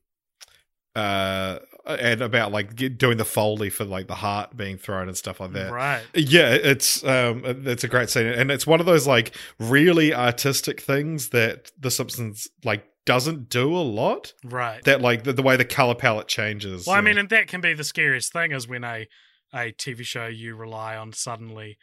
[0.96, 5.40] uh, and about like doing the foley for like the heart being thrown and stuff
[5.40, 5.72] like that.
[5.72, 6.04] Right.
[6.14, 10.82] Yeah, it's um, it's a great scene, and it's one of those like really artistic
[10.82, 14.34] things that The Simpsons like doesn't do a lot.
[14.44, 14.84] Right.
[14.84, 16.86] That like the, the way the color palette changes.
[16.88, 19.08] well, I mean, and that can be the scariest thing is when a
[19.54, 21.78] a TV show you rely on suddenly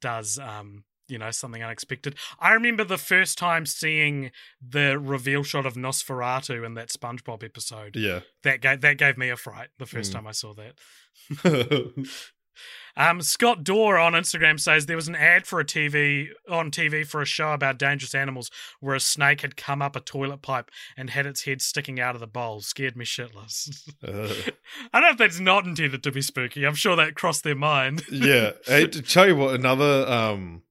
[0.00, 2.14] does um you know something unexpected.
[2.38, 4.30] I remember the first time seeing
[4.66, 7.96] the reveal shot of Nosferatu in that SpongeBob episode.
[7.96, 8.20] yeah.
[8.42, 10.14] That gave that gave me a fright the first Mm.
[10.14, 12.06] time I saw that.
[12.96, 17.06] Um, Scott Dorr on Instagram says there was an ad for a TV on TV
[17.06, 18.50] for a show about dangerous animals
[18.80, 22.14] where a snake had come up a toilet pipe and had its head sticking out
[22.14, 22.60] of the bowl.
[22.60, 23.88] Scared me shitless.
[24.06, 24.50] Uh,
[24.92, 26.64] I don't know if that's not intended to be spooky.
[26.66, 28.02] I'm sure that crossed their mind.
[28.10, 28.50] yeah.
[28.66, 30.62] Hey, to tell you what, another um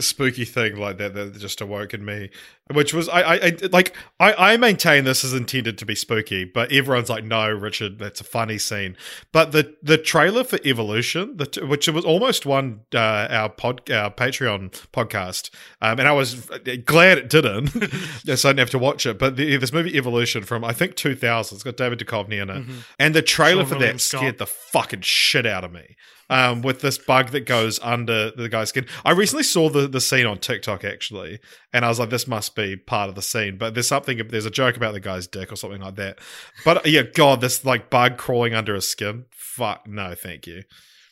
[0.00, 2.30] spooky thing like that that just awoke in me,
[2.72, 6.44] which was I, I, I like I, I maintain this is intended to be spooky,
[6.44, 8.96] but everyone's like, no, Richard, that's a funny scene.
[9.32, 13.88] But the the trailer for Evolution, the t- which was almost won uh, our pod
[13.90, 16.48] our Patreon podcast, um, and I was
[16.84, 17.68] glad it didn't,
[18.36, 19.18] so I didn't have to watch it.
[19.18, 22.64] But the, this movie Evolution from I think 2000, it's got David Duchovny in it,
[22.98, 24.20] and the trailer Sean for William that Scott.
[24.20, 25.96] scared the fucking shit out of me
[26.28, 28.86] um, with this bug that goes under the guy's skin.
[29.04, 31.40] I recently saw the, the scene on TikTok actually,
[31.72, 33.58] and I was like, this must be part of the scene.
[33.58, 36.18] But there's something, there's a joke about the guy's dick or something like that.
[36.64, 39.26] But yeah, God, this like bug crawling under his skin.
[39.30, 40.64] Fuck, no, thank you.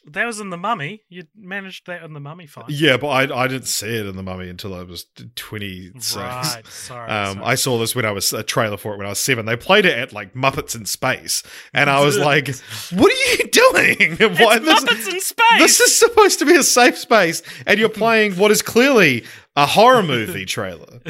[0.07, 1.03] That was in the Mummy.
[1.09, 2.69] You managed that in the Mummy fight.
[2.69, 6.17] Yeah, but I, I didn't see it in the mummy until I was 26.
[6.17, 6.63] Right.
[6.67, 7.11] Sorry.
[7.11, 7.45] Um, sorry.
[7.47, 9.47] I saw this when I was a trailer for it when I was seven.
[9.47, 11.43] They played it at like Muppets in Space,
[11.73, 12.49] and I was like,
[12.93, 14.17] "What are you doing?
[14.39, 15.59] Why this- Muppets in space.
[15.59, 19.25] This is supposed to be a safe space, and you're playing what is clearly
[19.57, 21.01] a horror movie trailer.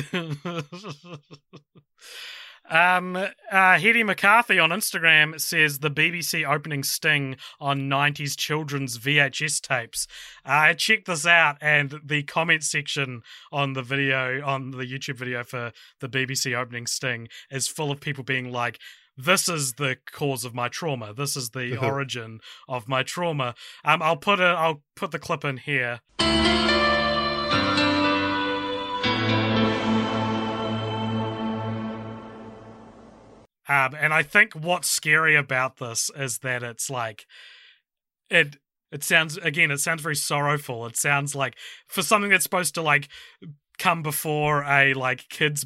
[2.71, 9.61] Um, uh, Hetty McCarthy on Instagram says the BBC opening sting on 90s children's VHS
[9.61, 10.07] tapes.
[10.47, 15.17] Uh, I checked this out, and the comment section on the video, on the YouTube
[15.17, 18.79] video for the BBC opening sting, is full of people being like,
[19.17, 21.15] this is the cause of my trauma.
[21.15, 23.55] This is the origin of my trauma.
[23.85, 26.01] Um, I'll put a, I'll put the clip in here.
[33.69, 37.27] Um, and I think what's scary about this is that it's like
[38.31, 38.57] it
[38.93, 40.87] it sounds again it sounds very sorrowful.
[40.87, 41.57] It sounds like
[41.89, 43.09] for something that's supposed to like
[43.79, 45.65] come before a like kids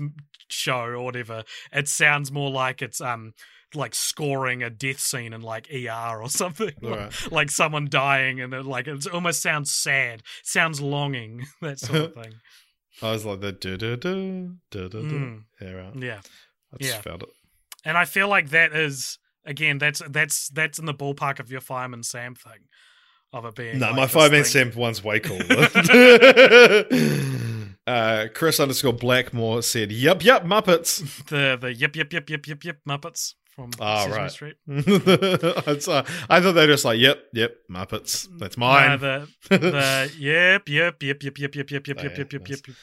[0.48, 1.44] show or whatever.
[1.72, 3.32] It sounds more like it's um
[3.74, 7.32] like scoring a death scene in like ER or something, like, Right.
[7.32, 12.14] like someone dying, and it, like it almost sounds sad, sounds longing, that sort of
[12.22, 12.32] thing.
[13.02, 14.98] I was like the da da da da da.
[15.00, 15.44] Mm.
[15.60, 15.96] Yeah, right.
[15.96, 16.20] Yeah,
[16.72, 17.00] I just Yeah.
[17.02, 17.28] found it.
[17.88, 21.60] And I feel like that is again that's that's that's in the ballpark of your
[21.60, 22.68] fireman Sam thing
[23.32, 23.78] of it being.
[23.78, 24.72] No, like my this five man thing.
[24.72, 25.42] Sam one's way cooler.
[27.86, 32.64] uh, Chris underscore Blackmore said, "Yup, yup, Muppets." the the yip yip yip yip yip
[32.64, 34.30] yip Muppets from Ah, Sesame right.
[34.30, 34.56] Street.
[35.88, 38.90] Uh, I thought they were just like, "Yep, yep, Muppets." That's mine.
[38.92, 39.28] Uh, the
[39.58, 42.62] the yep yep yep yep yep yep yep yep Oh, yep yeah, yep yep nice.
[42.66, 42.76] yep.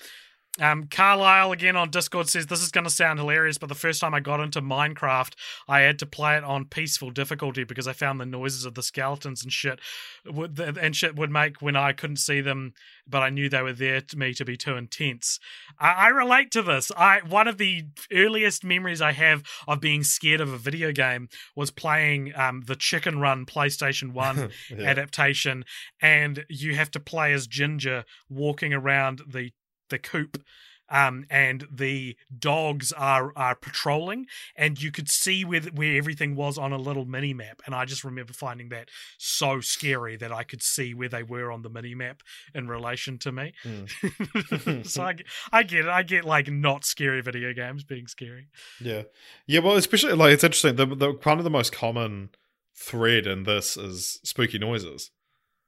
[0.59, 3.99] Um, Carlisle again on Discord says this is going to sound hilarious, but the first
[3.99, 5.33] time I got into Minecraft,
[5.67, 8.83] I had to play it on peaceful difficulty because I found the noises of the
[8.83, 9.79] skeletons and shit
[10.25, 12.73] would and shit would make when I couldn't see them,
[13.05, 15.39] but I knew they were there to me to be too intense.
[15.77, 16.91] I, I relate to this.
[16.95, 17.83] I one of the
[18.13, 22.75] earliest memories I have of being scared of a video game was playing um, the
[22.77, 24.89] Chicken Run PlayStation One Yeah.
[24.89, 25.65] adaptation,
[26.01, 29.51] and you have to play as Ginger walking around the
[29.89, 30.43] the coop.
[30.87, 36.59] Um, and the dogs are are patrolling, and you could see where where everything was
[36.59, 37.63] on a little mini map.
[37.65, 41.51] And I just remember finding that so scary that I could see where they were
[41.51, 42.21] on the mini map
[42.53, 43.53] in relation to me.
[43.63, 44.85] Mm.
[44.85, 45.87] so I, get- I get it.
[45.87, 48.49] I get like not scary video games being scary.
[48.79, 49.03] Yeah,
[49.47, 49.61] yeah.
[49.61, 50.75] Well, especially like it's interesting.
[50.75, 52.29] The, the one of the most common
[52.75, 55.09] thread in this is spooky noises,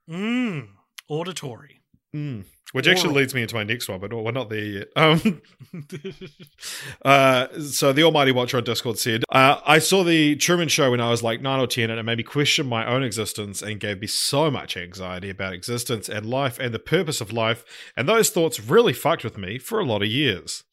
[0.08, 0.68] Mm,
[1.10, 1.77] auditory.
[2.16, 2.44] Mm.
[2.74, 4.88] which actually leads me into my next one, but we're not there yet.
[4.96, 5.42] Um,
[7.06, 11.02] uh, so the Almighty Watcher on Discord said, uh, "I saw the Truman Show when
[11.02, 13.80] I was like nine or ten, and it made me question my own existence and
[13.80, 17.64] gave me so much anxiety about existence and life and the purpose of life.
[17.96, 20.64] And those thoughts really fucked with me for a lot of years.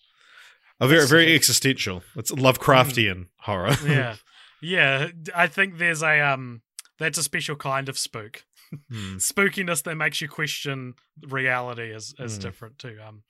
[0.80, 2.02] A very, very existential.
[2.16, 3.76] It's Lovecraftian horror.
[3.86, 4.16] yeah,
[4.62, 5.08] yeah.
[5.34, 6.62] I think there's a um.
[6.98, 8.44] That's a special kind of spook.
[8.90, 9.16] Hmm.
[9.16, 12.42] Spookiness that makes you question reality is is Mm.
[12.42, 12.98] different too.
[13.06, 13.22] Um,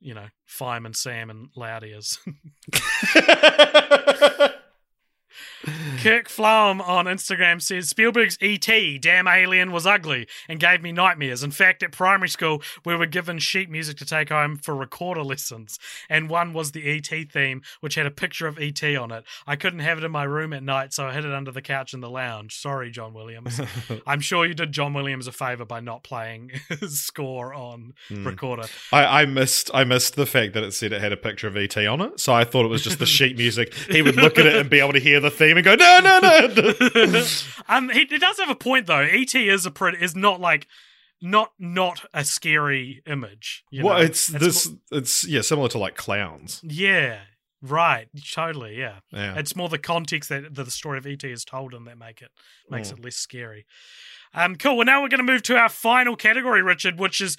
[0.00, 2.18] you know, Fireman Sam and Loudy is.
[6.02, 8.98] Kirk Flom on Instagram says Spielberg's E.T.
[8.98, 11.42] Damn Alien was ugly and gave me nightmares.
[11.42, 15.22] In fact, at primary school, we were given sheet music to take home for recorder
[15.22, 17.24] lessons, and one was the E.T.
[17.26, 18.96] theme, which had a picture of E.T.
[18.96, 19.24] on it.
[19.46, 21.62] I couldn't have it in my room at night, so I hid it under the
[21.62, 22.56] couch in the lounge.
[22.56, 23.60] Sorry, John Williams.
[24.06, 28.26] I'm sure you did John Williams a favor by not playing his score on Hmm.
[28.26, 28.64] recorder.
[28.92, 31.56] I, I missed I missed the fact that it said it had a picture of
[31.56, 33.74] ET on it, so I thought it was just the sheet music.
[33.74, 36.00] He would look at it and be able to hear the theme and go, no,
[36.00, 37.24] no, no.
[37.68, 39.00] um, he, he does have a point though.
[39.00, 40.66] ET is a pretty is not like
[41.20, 43.64] not not a scary image.
[43.70, 44.04] You well, know?
[44.04, 44.70] it's this.
[44.90, 46.60] it's yeah, similar to like clowns.
[46.64, 47.20] yeah,
[47.62, 48.08] right.
[48.32, 48.78] Totally.
[48.78, 48.96] Yeah.
[49.12, 52.22] Yeah, It's more the context that, the story of ET is told in that make
[52.22, 52.30] it
[52.70, 52.98] makes Mm.
[52.98, 53.66] it less scary.
[54.32, 54.76] Um, cool.
[54.76, 57.36] Well, now we're going to move to our final category, Richard, which is,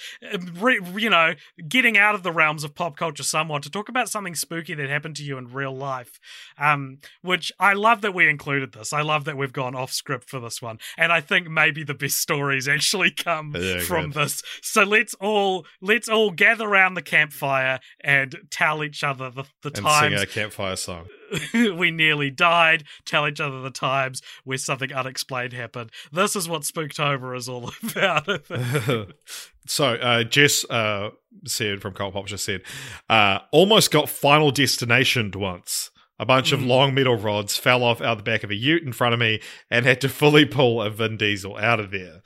[0.54, 1.34] re, you know,
[1.68, 4.90] getting out of the realms of pop culture somewhat to talk about something spooky that
[4.90, 6.20] happened to you in real life.
[6.58, 8.92] Um, which I love that we included this.
[8.92, 11.94] I love that we've gone off script for this one, and I think maybe the
[11.94, 14.24] best stories actually come Yeah, from good.
[14.24, 14.44] this.
[14.62, 19.70] So let's all let's all gather around the campfire and tell each other the, the
[19.70, 21.08] and sing times a campfire song.
[21.54, 25.92] we nearly died, tell each other the times where something unexplained happened.
[26.12, 28.28] This is what Spooktober is all about.
[29.68, 31.12] so uh, Jess uh,
[31.46, 32.62] said from Cult Pop just said,
[33.10, 35.90] uh, almost got final destinationed once.
[36.20, 36.68] A bunch of Mm.
[36.68, 39.42] long metal rods fell off out the back of a ute in front of me
[39.72, 42.22] and had to fully pull a Vin Diesel out of there.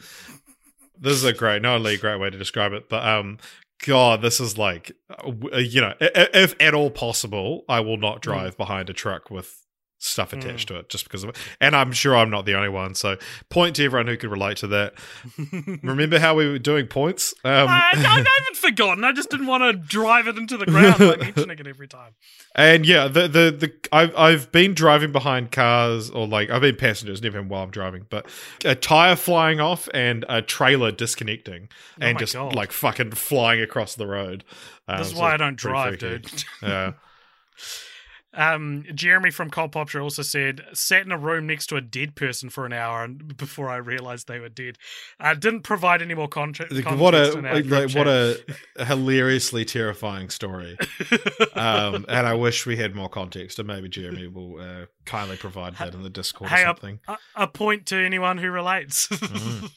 [1.00, 3.38] This is a great, not only a great way to describe it, but um,
[3.84, 8.22] God, this is like, uh, uh, you know, if at all possible, I will not
[8.22, 9.65] drive behind a truck with
[9.98, 11.38] stuff attached to it just because of it.
[11.60, 12.94] And I'm sure I'm not the only one.
[12.96, 13.18] So,
[13.50, 14.94] point to everyone who could relate to that.
[15.84, 17.34] Remember how we were doing points?
[17.44, 19.04] Um, I, I haven't forgotten.
[19.04, 22.12] I just didn't want to drive it into the ground by mentioning it every time.
[22.56, 26.76] and yeah, the the the I've I've been driving behind cars or like I've been
[26.76, 28.28] passengers, never been while I'm driving, but
[28.64, 31.70] a tire flying off and a trailer disconnecting
[32.02, 32.54] Oh and just God.
[32.54, 34.44] like fucking flying across the road.
[34.88, 36.20] Um, This is so why I don't drive, freaky.
[36.20, 36.44] dude.
[36.62, 36.92] Yeah.
[38.36, 42.16] Um, Jeremy from Cult Popture also said, sat in a room next to a dead
[42.16, 44.78] person for an hour and before I realized they were dead.
[45.20, 46.98] Uh, didn't provide any more contra- context.
[47.00, 48.38] what a like, what a
[48.86, 50.78] hilariously terrifying story.
[51.54, 55.76] um, and I wish we had more context, and maybe Jeremy will uh, kindly provide
[55.78, 57.00] that in the Discord or Hey, a, something.
[57.08, 59.08] a, a point to anyone who relates.
[59.08, 59.72] Mm.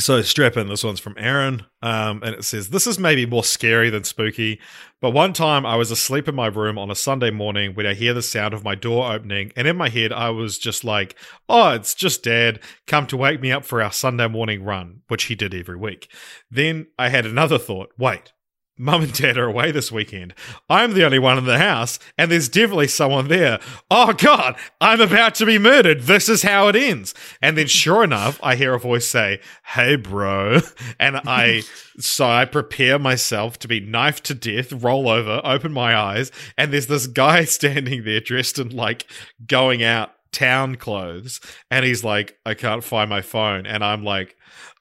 [0.00, 0.68] So strap in.
[0.68, 4.60] This one's from Aaron, um, and it says this is maybe more scary than spooky.
[5.00, 7.94] But one time I was asleep in my room on a Sunday morning when I
[7.94, 11.16] hear the sound of my door opening, and in my head I was just like,
[11.48, 15.24] "Oh, it's just Dad come to wake me up for our Sunday morning run," which
[15.24, 16.08] he did every week.
[16.50, 17.90] Then I had another thought.
[17.96, 18.32] Wait.
[18.78, 20.34] Mum and Dad are away this weekend.
[20.70, 23.60] I'm the only one in the house, and there's definitely someone there.
[23.90, 26.02] Oh God, I'm about to be murdered.
[26.02, 27.14] This is how it ends.
[27.42, 30.60] And then, sure enough, I hear a voice say, "Hey, bro,"
[30.98, 31.62] and I,
[31.98, 36.72] so I prepare myself to be knifed to death, roll over, open my eyes, and
[36.72, 39.06] there's this guy standing there dressed in like
[39.46, 44.34] going out town clothes, and he's like, "I can't find my phone," and I'm like.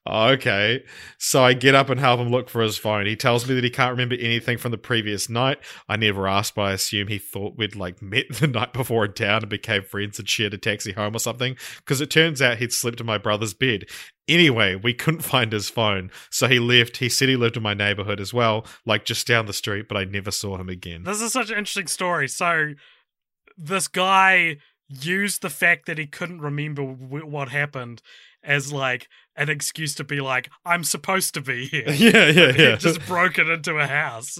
[0.07, 0.83] Oh, okay.
[1.19, 3.05] So I get up and help him look for his phone.
[3.05, 5.59] He tells me that he can't remember anything from the previous night.
[5.87, 9.13] I never asked, but I assume he thought we'd like met the night before in
[9.13, 11.55] town and became friends and shared a taxi home or something.
[11.77, 13.85] Because it turns out he'd slept in my brother's bed.
[14.27, 16.09] Anyway, we couldn't find his phone.
[16.31, 16.97] So he left.
[16.97, 19.97] He said he lived in my neighborhood as well, like just down the street, but
[19.97, 21.03] I never saw him again.
[21.03, 22.27] This is such an interesting story.
[22.27, 22.73] So,
[23.57, 24.57] this guy
[24.91, 28.01] used the fact that he couldn't remember w- what happened
[28.43, 32.63] as like an excuse to be like, "I'm supposed to be here." yeah, yeah, He
[32.63, 32.75] yeah.
[32.75, 34.39] just broken into a house.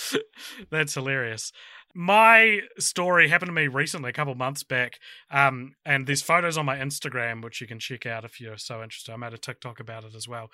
[0.70, 1.52] That's hilarious.
[1.94, 4.98] My story happened to me recently, a couple months back,
[5.30, 8.82] um, and there's photos on my Instagram which you can check out if you're so
[8.82, 9.12] interested.
[9.12, 10.50] I made a TikTok about it as well.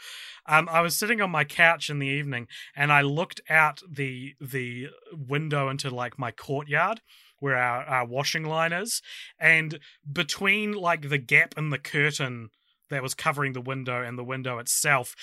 [0.46, 2.46] Um, I was sitting on my couch in the evening,
[2.76, 7.00] and I looked out the the window into like my courtyard
[7.42, 9.02] where our, our washing line is,
[9.38, 9.80] and
[10.10, 12.50] between like the gap in the curtain
[12.90, 15.16] that was covering the window and the window itself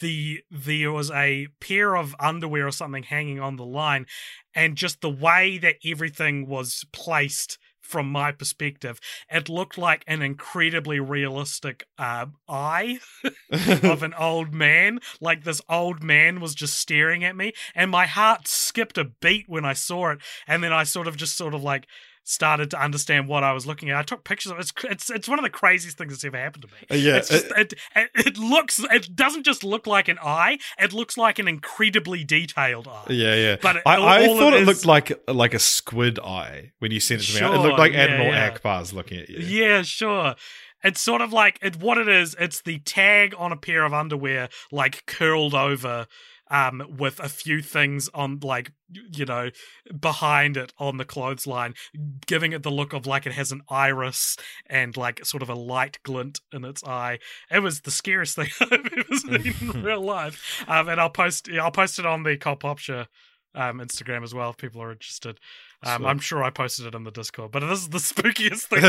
[0.00, 4.06] the there was a pair of underwear or something hanging on the line.
[4.54, 7.58] And just the way that everything was placed
[7.88, 12.98] from my perspective it looked like an incredibly realistic uh, eye
[13.50, 15.00] of an old man.
[15.20, 19.44] Like this old man was just staring at me and my heart skipped a beat
[19.48, 21.86] when i saw it and then i sort of just sort of like
[22.28, 23.96] started to understand what I was looking at.
[23.96, 24.60] I took pictures of it.
[24.60, 27.00] It's it's, it's one of the craziest things that's ever happened to me.
[27.02, 30.58] Yeah, it's just, it, it it looks it doesn't just look like an eye.
[30.78, 33.06] It looks like an incredibly detailed eye.
[33.08, 33.56] Yeah, yeah.
[33.60, 36.90] But it- I, all- I thought it is- looked like like a squid eye when
[36.90, 37.54] you sent it to me.
[37.54, 38.50] It looked like yeah, Admiral yeah.
[38.50, 39.38] Ackbar's looking at you.
[39.38, 40.34] Yeah, sure.
[40.84, 41.76] It's sort of like it.
[41.80, 46.06] What it is, it's the tag on a pair of underwear, like curled over,
[46.50, 48.72] um, with a few things on, like
[49.12, 49.50] you know,
[49.98, 51.74] behind it on the clothesline,
[52.26, 54.36] giving it the look of like it has an iris
[54.66, 57.18] and like sort of a light glint in its eye.
[57.50, 60.64] It was the scariest thing I've ever seen in real life.
[60.66, 63.06] Um, and I'll post, I'll post it on the Cult Pop Show
[63.54, 65.38] um, Instagram as well if people are interested.
[65.84, 66.04] Um.
[66.06, 68.82] I'm sure I posted it in the Discord, but this is the spookiest thing.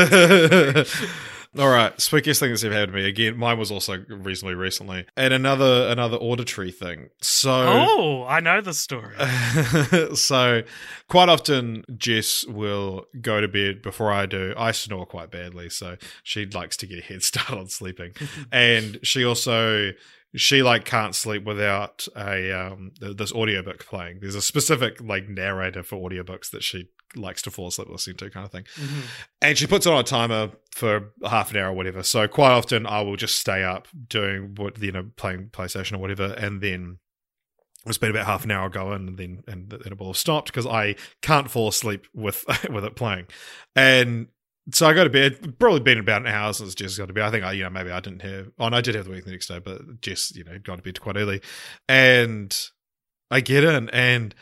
[1.58, 3.08] All right, spookiest thing that's ever happened to me.
[3.08, 7.10] Again, mine was also reasonably recently, and another another auditory thing.
[7.20, 9.14] So, Oh, I know the story.
[10.16, 10.62] so
[11.08, 14.52] quite often Jess will go to bed before I do.
[14.56, 18.14] I snore quite badly, so she likes to get a head start on sleeping,
[18.50, 19.92] and she also
[20.36, 24.18] she like can't sleep without a um th- this audiobook playing.
[24.20, 28.30] There's a specific like narrator for audiobooks that she likes to fall asleep listening to,
[28.30, 28.64] kind of thing.
[28.76, 29.02] Mhm.
[29.42, 32.04] And she puts it on a timer for half an hour or whatever.
[32.04, 35.98] So quite often I will just stay up doing what you know, playing PlayStation or
[35.98, 36.98] whatever, and then
[37.86, 40.46] it's been about half an hour going, and then and then it will have stopped
[40.48, 43.26] because I can't fall asleep with with it playing.
[43.74, 44.28] And
[44.72, 45.58] so I go to bed.
[45.58, 47.24] Probably been about an hour since Jess got to bed.
[47.24, 48.50] I think I, you know, maybe I didn't have.
[48.58, 50.76] Oh, no, I did have the week the next day, but Jess, you know, got
[50.76, 51.40] to bed quite early,
[51.88, 52.56] and
[53.30, 54.34] I get in and.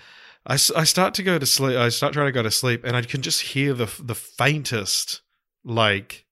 [0.46, 1.76] I, I start to go to sleep.
[1.76, 5.20] I start trying to go to sleep, and I can just hear the the faintest,
[5.62, 6.24] like,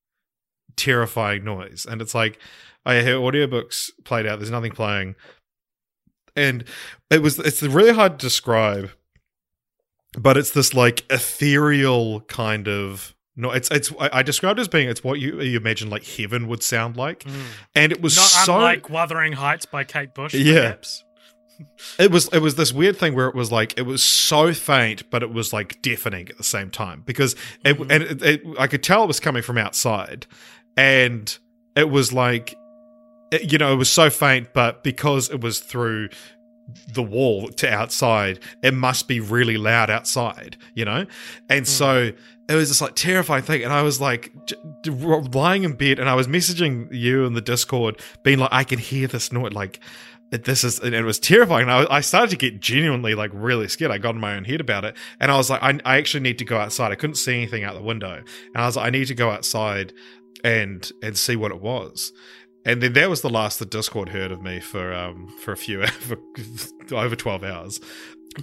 [0.74, 1.84] terrifying noise.
[1.84, 2.38] And it's like
[2.86, 4.38] I hear audiobooks played out.
[4.38, 5.16] There's nothing playing,
[6.34, 6.64] and
[7.10, 7.38] it was.
[7.38, 8.90] It's really hard to describe,
[10.16, 13.14] but it's this like ethereal kind of.
[13.36, 13.92] No, it's it's.
[14.00, 16.96] I I described it as being it's what you you imagine like heaven would sound
[16.96, 17.42] like, Mm.
[17.74, 20.32] and it was Not so unlike Wuthering Heights by Kate Bush.
[20.34, 20.60] Yeah.
[20.62, 21.04] perhaps.
[21.98, 25.08] it was it was this weird thing where it was like it was so faint
[25.10, 27.34] but it was like deafening at the same time because
[27.64, 27.90] it Mhm.
[27.90, 30.26] and it, it, I could tell it was coming from outside
[30.76, 31.36] and
[31.74, 32.54] it was like
[33.32, 36.10] it- you know it was so faint but because it was through
[36.92, 41.06] the wall to outside it must be really loud outside you know
[41.48, 42.10] and so
[42.48, 44.90] it was this like terrifying thing and i was like j-
[45.32, 48.78] lying in bed and i was messaging you in the discord being like i can
[48.78, 49.80] hear this noise like
[50.30, 51.62] this is and it was terrifying.
[51.62, 53.90] And I, I started to get genuinely like really scared.
[53.90, 56.20] I got in my own head about it, and I was like, I, I actually
[56.20, 56.92] need to go outside.
[56.92, 59.30] I couldn't see anything out the window, and I was like, I need to go
[59.30, 59.92] outside
[60.42, 62.12] and and see what it was.
[62.64, 65.56] and then that was the last that Discord heard of me for um for a
[65.56, 66.18] few for
[66.92, 67.80] over twelve hours,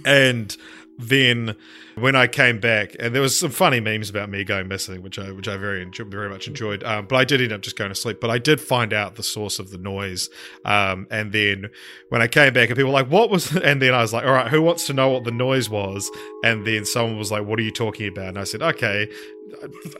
[0.06, 0.56] and
[0.98, 1.56] then
[1.96, 5.18] when I came back, and there was some funny memes about me going missing, which
[5.18, 6.84] I which I very enjoy, very much enjoyed.
[6.84, 8.20] Um, but I did end up just going to sleep.
[8.20, 10.30] But I did find out the source of the noise,
[10.64, 11.70] um, and then
[12.10, 14.24] when I came back, and people were like, "What was?" And then I was like,
[14.24, 16.10] "All right, who wants to know what the noise was?"
[16.44, 19.08] And then someone was like, "What are you talking about?" And I said, "Okay."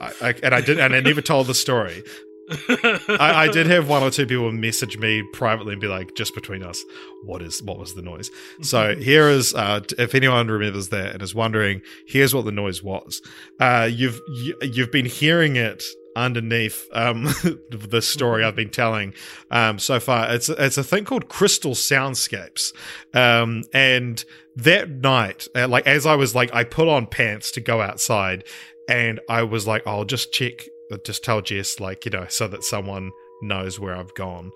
[0.01, 2.03] I, I, and I did, and I never told the story.
[2.51, 6.34] I, I did have one or two people message me privately and be like, just
[6.34, 6.84] between us,
[7.24, 8.30] what is what was the noise?
[8.62, 12.82] So here is, uh, if anyone remembers that and is wondering, here's what the noise
[12.82, 13.22] was.
[13.61, 15.82] Uh, you've you, you've been hearing it
[16.16, 17.24] underneath um,
[17.70, 19.14] the story I've been telling
[19.51, 20.32] um, so far.
[20.32, 22.72] It's it's a thing called crystal soundscapes,
[23.14, 24.24] um, and
[24.57, 28.45] that night, uh, like as I was like, I put on pants to go outside,
[28.88, 30.66] and I was like, I'll just check
[31.05, 33.11] just tell Jess, like, you know, so that someone
[33.43, 34.53] knows where I've gone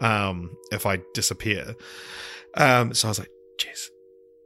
[0.00, 1.76] um, if I disappear.
[2.54, 3.90] Um, so I was like, Jess,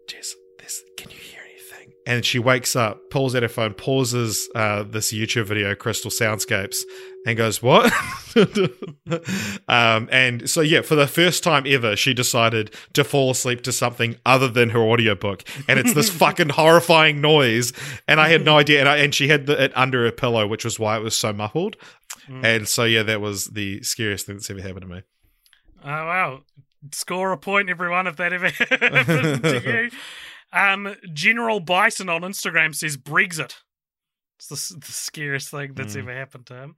[0.06, 1.94] Jess, this, can you hear anything?
[2.06, 6.78] And she wakes up, pulls out her phone, pauses uh, this YouTube video, Crystal Soundscapes,
[7.26, 7.92] and goes, What?
[9.68, 13.72] um, and so, yeah, for the first time ever, she decided to fall asleep to
[13.72, 15.42] something other than her audiobook.
[15.68, 17.72] And it's this fucking horrifying noise.
[18.06, 18.80] And I had no idea.
[18.80, 21.16] And, I, and she had the, it under her pillow, which was why it was
[21.16, 21.76] so muffled.
[22.42, 25.02] And so, yeah, that was the scariest thing that's ever happened to me.
[25.84, 26.40] Oh wow!
[26.90, 29.90] Score a point, everyone, if that ever happened to you.
[30.52, 33.54] Um, General Bison on Instagram says Brexit.
[34.38, 36.00] It's the, the scariest thing that's Hmm.
[36.00, 36.74] ever happened to him.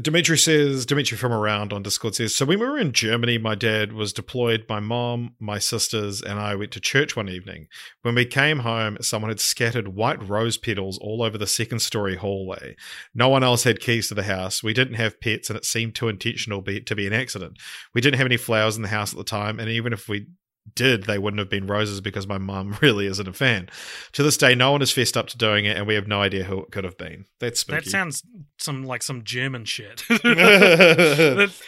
[0.00, 3.56] Dimitri says, Dimitri from around on Discord says, so when we were in Germany, my
[3.56, 4.64] dad was deployed.
[4.68, 7.66] My mom, my sisters, and I went to church one evening.
[8.02, 12.14] When we came home, someone had scattered white rose petals all over the second story
[12.14, 12.76] hallway.
[13.12, 14.62] No one else had keys to the house.
[14.62, 17.58] We didn't have pets, and it seemed too intentional be- to be an accident.
[17.92, 20.28] We didn't have any flowers in the house at the time, and even if we
[20.74, 23.68] did, they wouldn't have been roses because my mum really isn't a fan.
[24.12, 26.20] To this day, no one has fessed up to doing it, and we have no
[26.20, 27.26] idea who it could have been.
[27.40, 27.84] That's spooky.
[27.84, 28.22] That sounds
[28.58, 30.00] some like some German shit.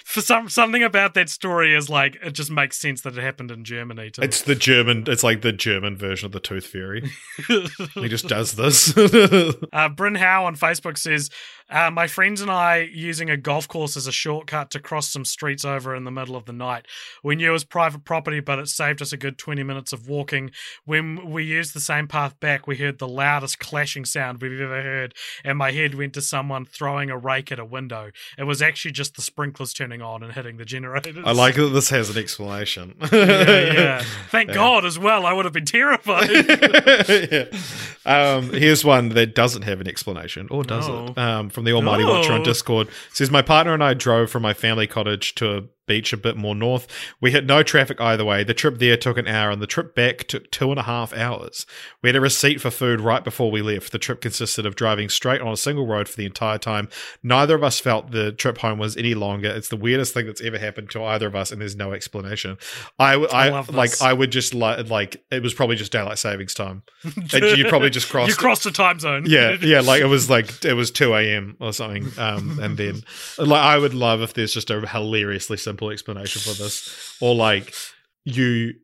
[0.04, 3.50] For some something about that story is like it just makes sense that it happened
[3.50, 4.22] in Germany too.
[4.22, 5.04] It's the German.
[5.06, 7.10] It's like the German version of the Tooth Fairy.
[7.94, 8.96] he just does this.
[8.96, 11.30] Uh, Bryn Howe on Facebook says,
[11.70, 15.24] uh, My friends and I using a golf course as a shortcut to cross some
[15.24, 16.86] streets over in the middle of the night.
[17.22, 20.08] We knew it was private property, but it saved us a good 20 minutes of
[20.08, 20.50] walking.
[20.84, 24.82] When we used the same path back, we heard the loudest clashing sound we've ever
[24.82, 25.14] heard,
[25.44, 28.10] and my head went to someone throwing a rake at a window.
[28.38, 31.16] It was actually just the sprinklers turning on and hitting the generators.
[31.24, 32.94] I like that this has an explanation.
[33.20, 34.04] Yeah, yeah.
[34.28, 35.26] Thank God as well.
[35.26, 36.30] I would have been terrified.
[36.30, 37.44] yeah.
[38.06, 41.18] um, here's one that doesn't have an explanation, or does it?
[41.18, 44.42] Um, from the Almighty Watcher on Discord It says my partner and I drove from
[44.42, 46.86] my family cottage to a beach a bit more north.
[47.20, 48.44] We hit no traffic either way.
[48.44, 51.12] The trip there took an hour, and the trip back took two and a half
[51.12, 51.66] hours.
[52.02, 53.92] We had a receipt for food right before we left.
[53.92, 56.88] The trip consisted of driving straight on a single road for the entire time.
[57.22, 59.48] Neither of us felt the trip home was any longer.
[59.48, 62.56] It's the weirdest thing that's ever happened to either of us, and there's no explanation.
[62.98, 64.00] I, I I, like.
[64.00, 66.82] I would just like like it was probably just daylight savings time.
[67.40, 68.28] You probably just crossed.
[68.28, 69.24] you crossed the time zone.
[69.26, 71.56] yeah, yeah, like it was like it was two a.m.
[71.60, 73.02] or something, um, and then
[73.38, 77.74] like I would love if there's just a hilariously simple explanation for this, or like
[78.24, 78.74] you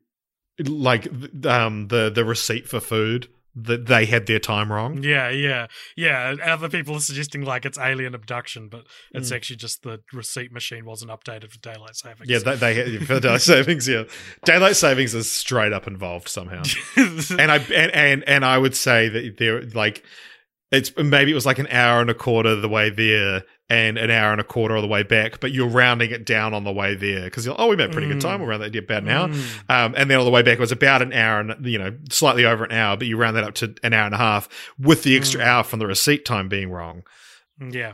[0.65, 1.07] like
[1.45, 3.27] um the the receipt for food
[3.59, 5.01] that they had their time wrong.
[5.01, 6.35] Yeah, yeah, yeah.
[6.45, 8.85] Other people are suggesting like it's alien abduction, but
[9.15, 9.35] it's Mm.
[9.35, 12.29] actually just the receipt machine wasn't updated for daylight savings.
[12.29, 13.87] Yeah, they, they had for daylight savings.
[13.87, 14.03] Yeah,
[14.45, 16.61] daylight savings is straight up involved somehow.
[16.97, 20.03] and I and, and and I would say that there like
[20.71, 24.09] it's maybe it was like an hour and a quarter the way there and an
[24.11, 26.71] hour and a quarter of the way back, but you're rounding it down on the
[26.71, 28.41] way there because you're oh we made a pretty good time.
[28.41, 29.69] We're around that about an hour, Mm.
[29.69, 31.95] um, and then on the way back it was about an hour and you know
[32.09, 34.49] slightly over an hour, but you round that up to an hour and a half
[34.79, 35.45] with the extra Mm.
[35.45, 37.03] hour from the receipt time being wrong.
[37.59, 37.93] yeah.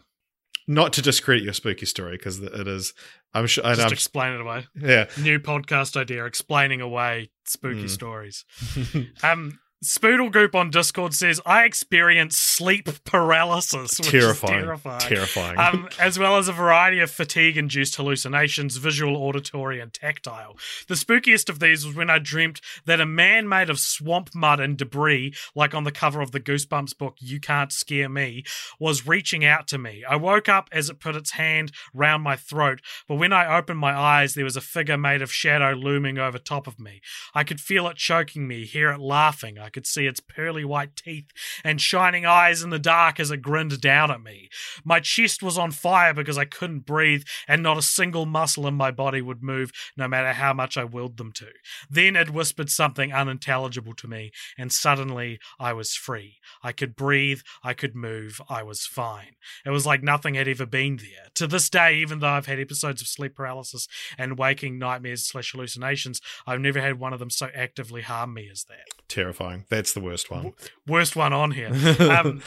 [0.65, 2.93] Not to discredit your spooky story because it is.
[3.33, 3.65] I'm sure.
[3.65, 4.65] Just I'm, explain it away.
[4.79, 5.07] yeah.
[5.19, 7.89] New podcast idea: explaining away spooky Mm.
[7.89, 8.45] stories.
[9.23, 9.59] Um.
[9.83, 14.59] Spoodle Goop on Discord says, I experienced sleep paralysis, which terrifying.
[14.59, 14.99] is terrifying.
[15.01, 15.59] Terrifying.
[15.59, 20.57] um, as well as a variety of fatigue induced hallucinations, visual, auditory, and tactile.
[20.87, 24.61] The spookiest of these was when I dreamt that a man made of swamp mud
[24.61, 28.45] and debris, like on the cover of the Goosebumps book, You Can't Scare Me,
[28.79, 30.03] was reaching out to me.
[30.09, 33.79] I woke up as it put its hand round my throat, but when I opened
[33.79, 37.01] my eyes, there was a figure made of shadow looming over top of me.
[37.35, 39.59] I could feel it choking me, hear it laughing.
[39.59, 41.25] I could see its pearly white teeth
[41.63, 44.49] and shining eyes in the dark as it grinned down at me.
[44.85, 48.75] My chest was on fire because I couldn't breathe, and not a single muscle in
[48.75, 51.47] my body would move, no matter how much I willed them to.
[51.89, 56.37] Then it whispered something unintelligible to me, and suddenly I was free.
[56.61, 59.35] I could breathe, I could move, I was fine.
[59.65, 61.27] It was like nothing had ever been there.
[61.35, 65.51] To this day, even though I've had episodes of sleep paralysis and waking nightmares slash
[65.51, 68.85] hallucinations, I've never had one of them so actively harm me as that.
[69.07, 69.62] Terrifying.
[69.69, 70.53] That's the worst one.
[70.87, 71.71] Worst one on here.
[71.99, 72.41] Um,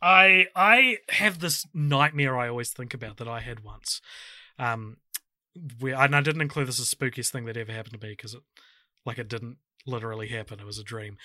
[0.00, 4.00] I I have this nightmare I always think about that I had once.
[4.58, 4.98] Um,
[5.80, 8.34] where and I didn't include this as spookiest thing that ever happened to me because
[8.34, 8.42] it
[9.04, 10.60] like it didn't literally happen.
[10.60, 11.16] It was a dream.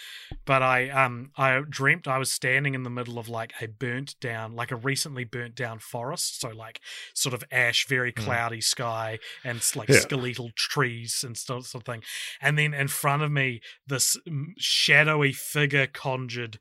[0.46, 4.20] But I um I dreamt I was standing in the middle of like a burnt
[4.20, 6.40] down, like a recently burnt down forest.
[6.40, 6.80] So like
[7.14, 10.00] sort of ash, very cloudy sky and like Yeah.
[10.02, 12.04] skeletal trees and stuff something.
[12.42, 16.60] And then in front of me, this mm, shadowy figure conjured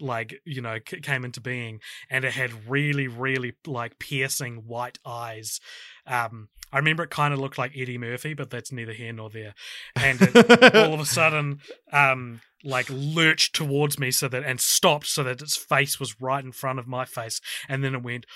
[0.00, 1.80] like you know c- came into being
[2.10, 5.60] and it had really really like piercing white eyes
[6.06, 9.30] um i remember it kind of looked like eddie murphy but that's neither here nor
[9.30, 9.54] there.
[9.96, 11.60] And it, all of a sudden
[11.92, 16.44] um like lurched towards me so that and stopped so that its face was right
[16.44, 17.40] in front of my face.
[17.68, 18.26] And then it went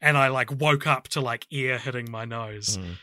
[0.00, 2.78] and i like woke up to like air hitting my nose.
[2.78, 2.96] Mm.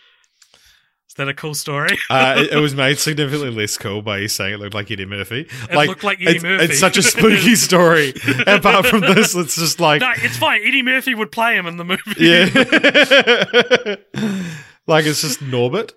[1.15, 4.27] Is that a cool story Uh, it, it was made significantly less cool by you
[4.27, 5.47] saying it looked like Eddie Murphy.
[5.69, 6.65] It looked like Eddie it's, Murphy.
[6.65, 8.13] It's such a spooky story.
[8.45, 11.77] Apart from this, it's just like no it's fine eddie murphy would play him in
[11.77, 12.45] the movie yeah,
[14.87, 15.93] like it's just Norbert.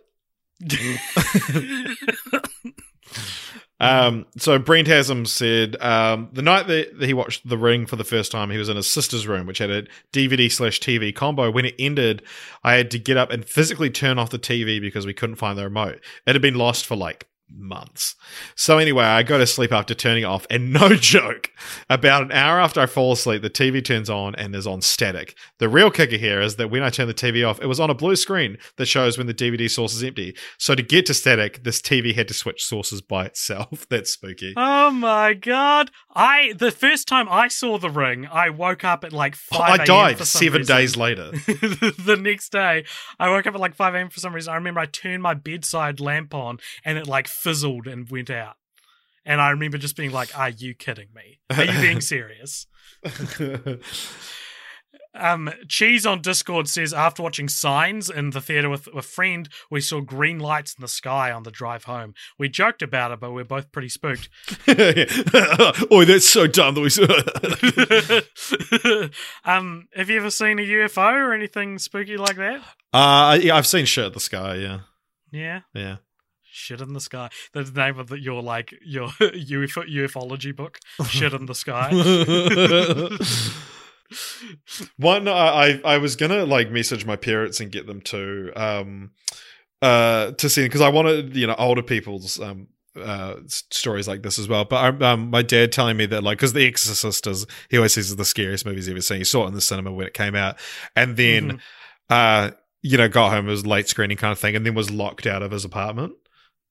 [3.81, 8.05] Um, so Brent Haslam said um, the night that he watched The Ring for the
[8.05, 11.51] first time, he was in his sister's room, which had a DVD slash TV combo.
[11.51, 12.23] When it ended,
[12.65, 15.57] I had to get up and physically turn off the TV because we couldn't find
[15.57, 16.01] the remote.
[16.27, 18.15] It had been lost for like months.
[18.55, 21.51] So anyway, I go to sleep after turning it off, and no joke,
[21.89, 25.37] about an hour after I fall asleep, the TV turns on and is on static.
[25.59, 27.91] The real kicker here is that when I turn the TV off, it was on
[27.91, 30.37] a blue screen that shows when the DVD source is empty.
[30.59, 33.87] So to get to static, this TV had to switch sources by itself.
[33.91, 34.55] That's spooky.
[34.57, 35.91] Oh my god!
[36.15, 39.81] I the first time I saw the ring, I woke up at like oh, five.
[39.81, 40.77] I died seven reason.
[40.77, 41.31] days later.
[41.31, 42.85] the next day,
[43.19, 44.11] I woke up at like five a.m.
[44.11, 44.53] for some reason.
[44.53, 48.57] I remember I turned my bedside lamp on and it like fizzled and went out.
[49.25, 51.41] And I remember just being like, "Are you kidding me?
[51.51, 52.67] Are you being serious?"
[55.15, 59.81] Um, Cheese on Discord says after watching Signs in the theater with a friend, we
[59.81, 62.15] saw green lights in the sky on the drive home.
[62.39, 64.29] We joked about it, but we're both pretty spooked.
[64.69, 66.83] oh, that's so dumb that
[69.45, 69.51] we.
[69.51, 72.63] um, have you ever seen a UFO or anything spooky like that?
[72.93, 74.57] uh, yeah, I've seen shit at the sky.
[74.57, 74.81] Yeah,
[75.33, 75.97] Yeah, yeah.
[76.59, 77.31] Shit in the sky.
[77.53, 80.79] That's the name of the, your like your UFO, ufology book.
[81.09, 81.91] Shit in the sky.
[84.97, 89.11] One, I I was gonna like message my parents and get them to um
[89.83, 94.39] uh to see because I wanted you know older people's um uh stories like this
[94.39, 94.65] as well.
[94.65, 98.11] But um my dad telling me that like because The Exorcist is he always says
[98.11, 99.19] is the scariest movie he's ever seen.
[99.19, 100.59] He saw it in the cinema when it came out,
[100.97, 101.61] and then
[102.09, 104.91] uh you know got home it was late screening kind of thing, and then was
[104.91, 106.15] locked out of his apartment.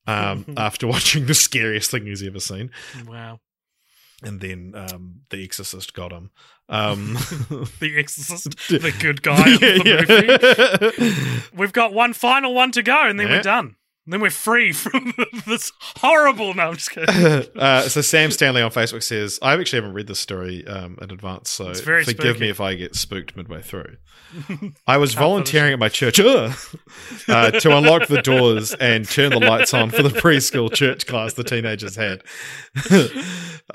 [0.07, 2.71] Um, after watching the scariest thing he's ever seen,
[3.07, 3.39] wow.
[4.23, 6.31] and then um, The Exorcist got him.
[6.69, 7.13] Um,
[7.79, 11.57] The Exorcist, the good guy of the movie.
[11.57, 13.35] We've got one final one to go, and then Yeah.
[13.37, 13.75] we're done.
[14.07, 15.13] And then we're free from
[15.47, 16.53] this horrible.
[16.53, 17.13] No, I'm just kidding.
[17.59, 21.11] uh, so Sam Stanley on Facebook says, "I actually haven't read this story um, in
[21.11, 22.39] advance, so forgive spooky.
[22.39, 23.97] me if I get spooked midway through."
[24.87, 26.53] I was volunteering at my church uh,
[27.27, 31.43] to unlock the doors and turn the lights on for the preschool church class the
[31.43, 32.23] teenagers had.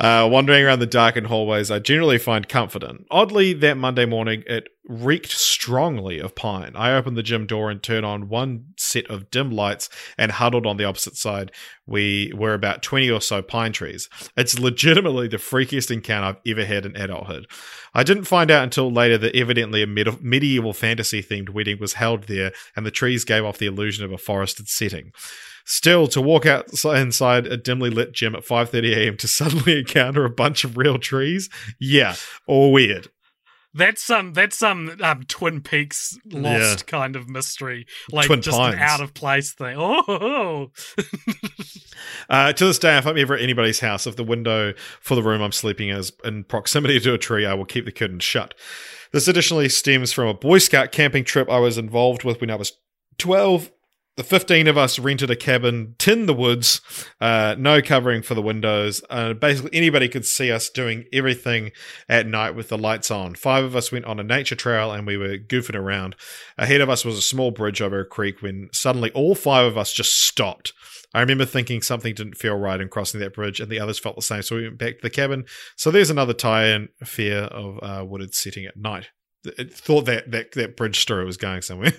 [0.01, 3.05] uh, wandering around the darkened hallways, I generally find comfort in.
[3.11, 6.72] Oddly, that Monday morning, it reeked strongly of pine.
[6.74, 10.66] I opened the gym door and turned on one set of dim lights and huddled
[10.66, 11.53] on the opposite side.
[11.87, 14.09] We were about 20 or so pine trees.
[14.37, 17.47] It's legitimately the freakiest encounter I've ever had in adulthood.
[17.95, 21.95] I didn't find out until later that evidently a med- medieval fantasy themed wedding was
[21.95, 25.12] held there and the trees gave off the illusion of a forested setting.
[25.64, 29.16] Still, to walk out inside a dimly lit gym at 5:30 a.m.
[29.18, 32.16] to suddenly encounter a bunch of real trees, yeah,
[32.49, 33.09] all weird.
[33.75, 36.99] That's some that's some um, Twin Peaks lost Yeah.
[36.99, 38.75] kind of mystery, like Twin just Pines.
[38.75, 39.77] an out of place thing.
[39.79, 40.70] Oh,
[42.29, 45.23] Uh, to this day, if I'm ever at anybody's house, if the window for the
[45.23, 48.55] room I'm sleeping is in proximity to a tree, I will keep the curtain shut.
[49.12, 52.57] This additionally stems from a Boy Scout camping trip I was involved with when I
[52.57, 52.73] was
[53.18, 53.70] 12.
[54.17, 56.81] The 15 of us rented a cabin in the woods,
[57.21, 59.03] uh, no covering for the windows.
[59.09, 61.71] Uh, basically, anybody could see us doing everything
[62.09, 63.35] at night with the lights on.
[63.35, 66.15] Five of us went on a nature trail and we were goofing around.
[66.59, 69.79] Ahead of us was a small bridge over a creek when suddenly all five of
[69.79, 70.75] us just stopped.
[71.15, 74.17] I remember thinking something didn't feel right in crossing that bridge, and the others felt
[74.17, 74.43] the same.
[74.43, 75.45] So we went back to the cabin.
[75.77, 79.09] So there's another tie-in fear of uh, wooded setting at night.
[79.45, 81.90] It thought that, that that bridge story was going somewhere.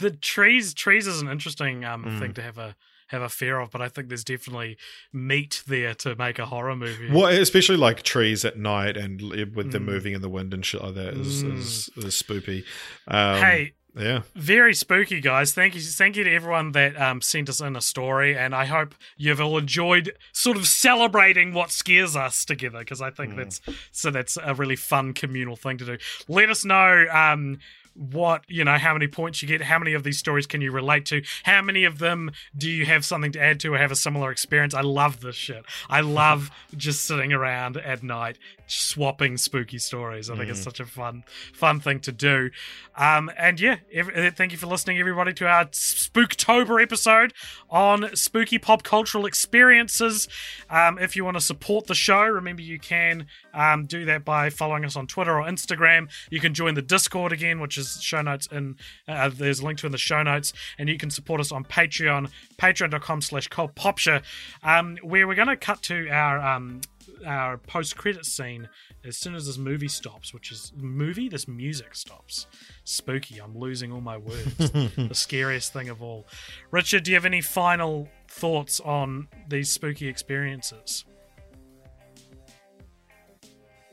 [0.00, 2.18] the trees trees is an interesting um, Mm.
[2.18, 2.74] thing to have a
[3.08, 4.76] have a fear of, but I think there's definitely
[5.14, 7.10] meat there to make a horror movie.
[7.10, 9.22] Well, especially like trees at night and
[9.54, 9.86] with them Mm.
[9.86, 11.58] moving in the wind and shit like that is, Mm.
[11.58, 12.64] is, is spoopy.
[13.06, 15.52] Um, hey, yeah, very spooky, guys.
[15.52, 18.64] Thank you, thank you to everyone that um, sent us in a story, and I
[18.66, 23.60] hope you've all enjoyed sort of celebrating what scares us together because I think that's
[23.92, 25.98] so that's a really fun communal thing to do.
[26.28, 27.06] Let us know.
[27.12, 27.58] Um,
[27.98, 30.70] what you know how many points you get how many of these stories can you
[30.70, 33.90] relate to how many of them do you have something to add to or have
[33.90, 34.72] a similar experience?
[34.72, 35.64] I love this shit.
[35.90, 40.28] I love just sitting around at night swapping spooky stories.
[40.28, 42.50] I think it's such a fun fun thing to do.
[42.96, 47.32] Um and yeah uh, thank you for listening everybody to our spooktober episode
[47.70, 50.28] on spooky pop cultural experiences.
[50.70, 54.50] Um if you want to support the show remember you can um, do that by
[54.50, 56.08] following us on Twitter or Instagram.
[56.30, 58.76] You can join the Discord again, which is show notes in
[59.06, 61.64] uh, there's a link to in the show notes, and you can support us on
[61.64, 64.22] Patreon, patreon.com slash popsha,
[64.62, 66.80] um, where we're going to cut to our um,
[67.26, 68.68] our post credit scene
[69.04, 72.46] as soon as this movie stops, which is movie, this music stops.
[72.84, 73.40] Spooky.
[73.40, 74.56] I'm losing all my words.
[74.56, 76.26] the scariest thing of all.
[76.70, 81.04] Richard, do you have any final thoughts on these spooky experiences?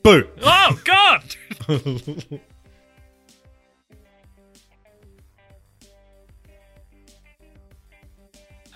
[0.05, 0.29] boo.
[0.43, 1.35] Oh God!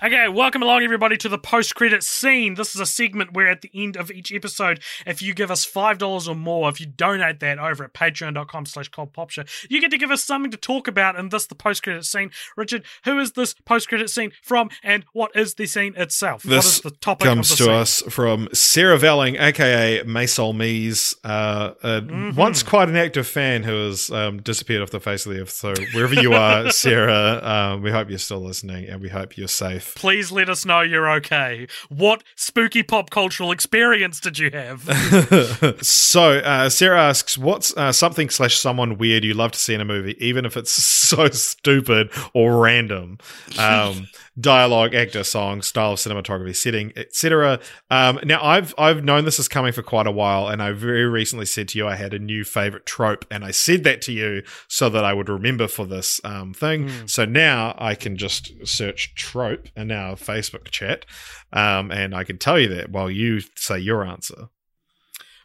[0.02, 2.54] Okay, welcome along everybody to the post-credit scene.
[2.54, 5.66] This is a segment where at the end of each episode, if you give us
[5.66, 9.90] five dollars or more, if you donate that over at patreon.com slash cultpopture, you get
[9.90, 12.30] to give us something to talk about in this the post-credit scene.
[12.56, 16.44] Richard, who is this post-credit scene from and what is the scene itself?
[16.44, 17.72] This is the topic comes of to scene?
[17.74, 22.36] us from Sarah Velling, aka Maysol Mies, uh, uh, Mm-hmm.
[22.36, 25.50] once quite an active fan who has um, disappeared off the face of the earth.
[25.50, 27.40] So wherever you are, Sarah,
[27.74, 29.89] um, we hope you're still listening and we hope you're safe.
[29.94, 31.66] Please let us know you're okay.
[31.88, 34.82] What spooky pop cultural experience did you have?
[35.82, 39.80] so uh, Sarah asks, "What's uh, something slash someone weird you love to see in
[39.80, 40.70] a movie, even if it's
[41.10, 43.18] so stupid or random?
[43.58, 44.08] Um,
[44.38, 47.60] dialogue, actor, song, style of cinematography, setting, etc."
[47.90, 51.04] Um, now, I've I've known this is coming for quite a while, and I very
[51.06, 54.12] recently said to you I had a new favorite trope, and I said that to
[54.12, 56.90] you so that I would remember for this um, thing.
[57.06, 61.06] So now I can just search trope in our Facebook chat,
[61.52, 64.48] um, and I can tell you that while you say your answer.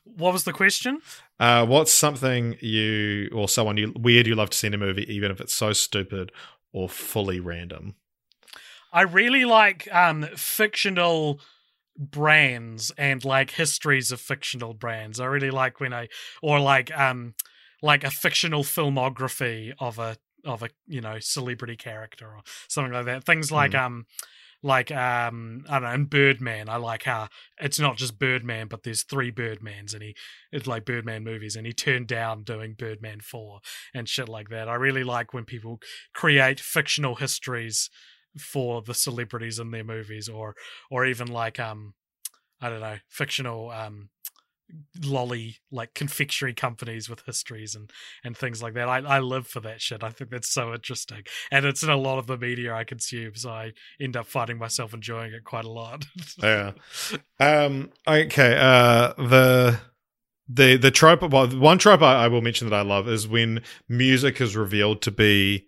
[0.04, 1.02] what was the question?
[1.40, 5.06] Uh, what's something you or someone you weird you love to see in a movie,
[5.14, 6.32] even if it's so stupid
[6.72, 7.96] or fully random?
[8.96, 11.42] I really like um fictional
[11.98, 15.20] brands and like histories of fictional brands.
[15.20, 16.08] I really like when I
[16.42, 17.34] or like um
[17.82, 20.16] like a fictional filmography of a
[20.46, 23.26] of a you know celebrity character or something like that.
[23.26, 24.06] Things like um
[24.64, 27.28] like um I don't know, in Birdman, I like how
[27.60, 30.16] it's not just Birdman, but there's three Birdmans and he
[30.54, 33.60] it's like Birdman movies and he turned down doing Birdman four
[33.94, 34.70] and shit like that.
[34.70, 35.82] I really like when people
[36.14, 37.90] create fictional histories
[38.38, 40.56] for the celebrities in their movies or
[40.90, 41.94] or even like um
[42.62, 44.10] I don't know, fictional um
[45.04, 47.92] lolly like confectionery companies with histories and
[48.24, 48.90] and things like that.
[48.90, 50.04] I I live for that shit.
[50.04, 51.24] I think that's so interesting.
[51.52, 54.58] And it's in a lot of the media I consume, so I end up finding
[54.58, 56.06] myself enjoying it quite a lot.
[56.42, 56.72] Yeah.
[57.40, 57.92] Um.
[58.08, 58.58] Okay.
[58.60, 59.14] Uh.
[59.18, 59.80] The.
[60.48, 63.64] The the trope well one trope I, I will mention that I love is when
[63.90, 65.66] music is revealed to be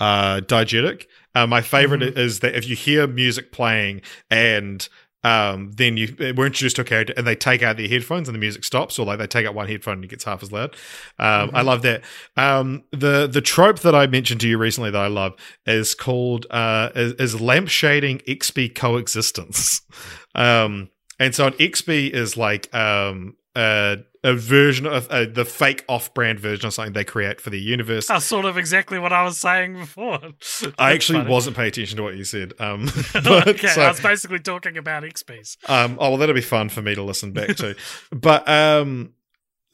[0.00, 1.06] uh diegetic.
[1.34, 4.88] Uh, my favorite is that if you hear music playing and
[5.24, 8.34] um then you we're introduced to a character and they take out their headphones and
[8.36, 10.52] the music stops or like they take out one headphone and it gets half as
[10.52, 10.76] loud.
[11.18, 12.02] Um I love that.
[12.36, 15.34] Um the the trope that I mentioned to you recently that I love
[15.66, 19.80] is called uh is, is lamp shading Expy coexistence.
[20.36, 20.88] um
[21.18, 26.38] and so an Expy is like um a, a version of uh, the fake off-brand
[26.38, 28.06] version of something they create for the universe.
[28.06, 30.20] That's sort of exactly what I was saying before.
[30.78, 31.30] I actually funny.
[31.30, 32.52] wasn't paying attention to what you said.
[32.60, 35.56] Um, but, okay, so- I was basically talking about Expies.
[35.68, 37.74] um, oh well, that'll be fun for me to listen back to.
[38.12, 39.12] but um,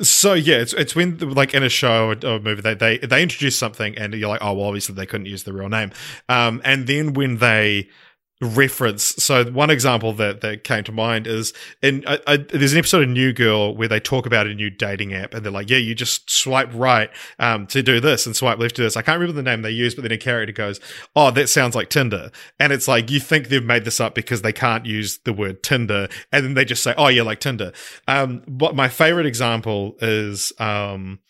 [0.01, 3.23] So yeah, it's it's when like in a show or, or movie they, they they
[3.23, 5.93] introduce something and you're like, oh well, obviously they couldn't use the real name.
[6.29, 7.89] Um, and then when they
[8.41, 11.53] reference, so one example that that came to mind is
[11.83, 14.71] in I, I, there's an episode of New Girl where they talk about a new
[14.71, 18.35] dating app and they're like, yeah, you just swipe right um to do this and
[18.37, 18.97] swipe left to this.
[18.97, 20.81] I can't remember the name they use, but then a character goes,
[21.15, 24.43] oh, that sounds like Tinder, and it's like you think they've made this up because
[24.43, 27.73] they can't use the word Tinder, and then they just say, oh yeah, like Tinder.
[28.09, 31.21] Um, but my favorite example is um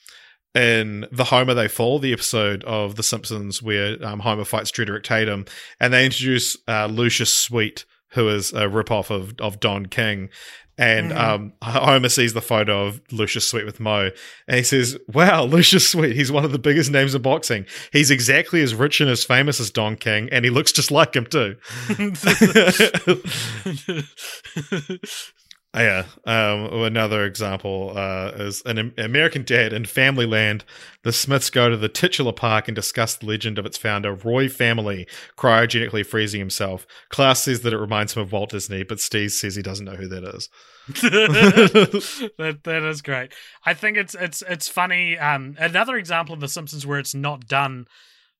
[0.54, 5.04] in The Homer They Fall, the episode of The Simpsons where um, Homer fights Drederick
[5.04, 5.46] Tatum,
[5.80, 10.28] and they introduce uh, Lucius Sweet, who is a ripoff of, of Don King.
[10.76, 14.10] And um, Homer sees the photo of Lucius Sweet with Moe,
[14.48, 16.16] and he says, "Wow, Lucius Sweet!
[16.16, 17.66] He's one of the biggest names in boxing.
[17.92, 21.14] He's exactly as rich and as famous as Don King, and he looks just like
[21.14, 21.54] him too."
[25.74, 26.04] Yeah.
[26.24, 30.64] Um, another example uh, is an American Dad in Family Land.
[31.02, 34.48] The Smiths go to the titular park and discuss the legend of its founder, Roy
[34.48, 36.86] Family, cryogenically freezing himself.
[37.08, 39.96] Klaus says that it reminds him of Walt Disney, but Steve says he doesn't know
[39.96, 40.48] who that is.
[40.86, 43.32] that that is great.
[43.64, 45.18] I think it's it's it's funny.
[45.18, 47.86] Um, another example of The Simpsons where it's not done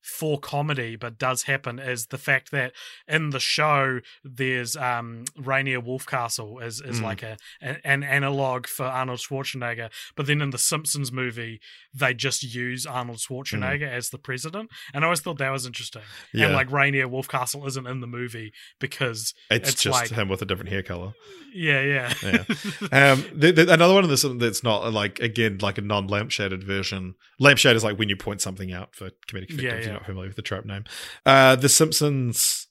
[0.05, 2.71] for comedy but does happen is the fact that
[3.07, 8.85] in the show there's um Rainier Wolfcastle is is like a an, an analog for
[8.85, 11.59] Arnold Schwarzenegger but then in the Simpsons movie
[11.91, 16.03] they just use Arnold Schwarzenegger as the president and I always thought that was interesting
[16.33, 16.45] Yeah.
[16.45, 20.41] and like Rainier Wolfcastle isn't in the movie because It's, it's, just like him with
[20.43, 21.13] a different hair color.
[21.53, 22.43] yeah yeah Yeah.
[23.13, 26.63] um, the, the, another one of this that's not like again like a non lampshaded
[26.63, 27.15] version.
[27.39, 29.61] Lampshade is like when you point something out for comedic effect.
[29.61, 29.94] Yeah, yeah.
[29.95, 30.83] Not familiar with the trope name.
[31.25, 32.67] Uh, the Simpsons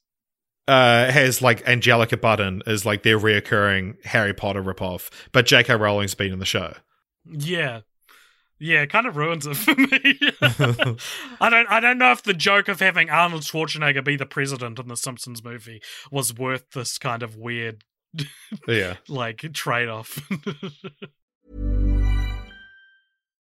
[0.67, 5.75] uh, has like Angelica Button is like their reoccurring Harry Potter ripoff, but J.K.
[5.75, 6.73] Rowling's been in the show.
[7.25, 7.81] Yeah.
[8.57, 10.17] Yeah, it kind of ruins it for me.
[11.41, 14.79] I don't I don't know if the joke of having Arnold Schwarzenegger be the president
[14.79, 17.83] in the Simpsons movie was worth this kind of weird
[18.67, 18.95] Yeah.
[19.09, 20.25] like trade-off.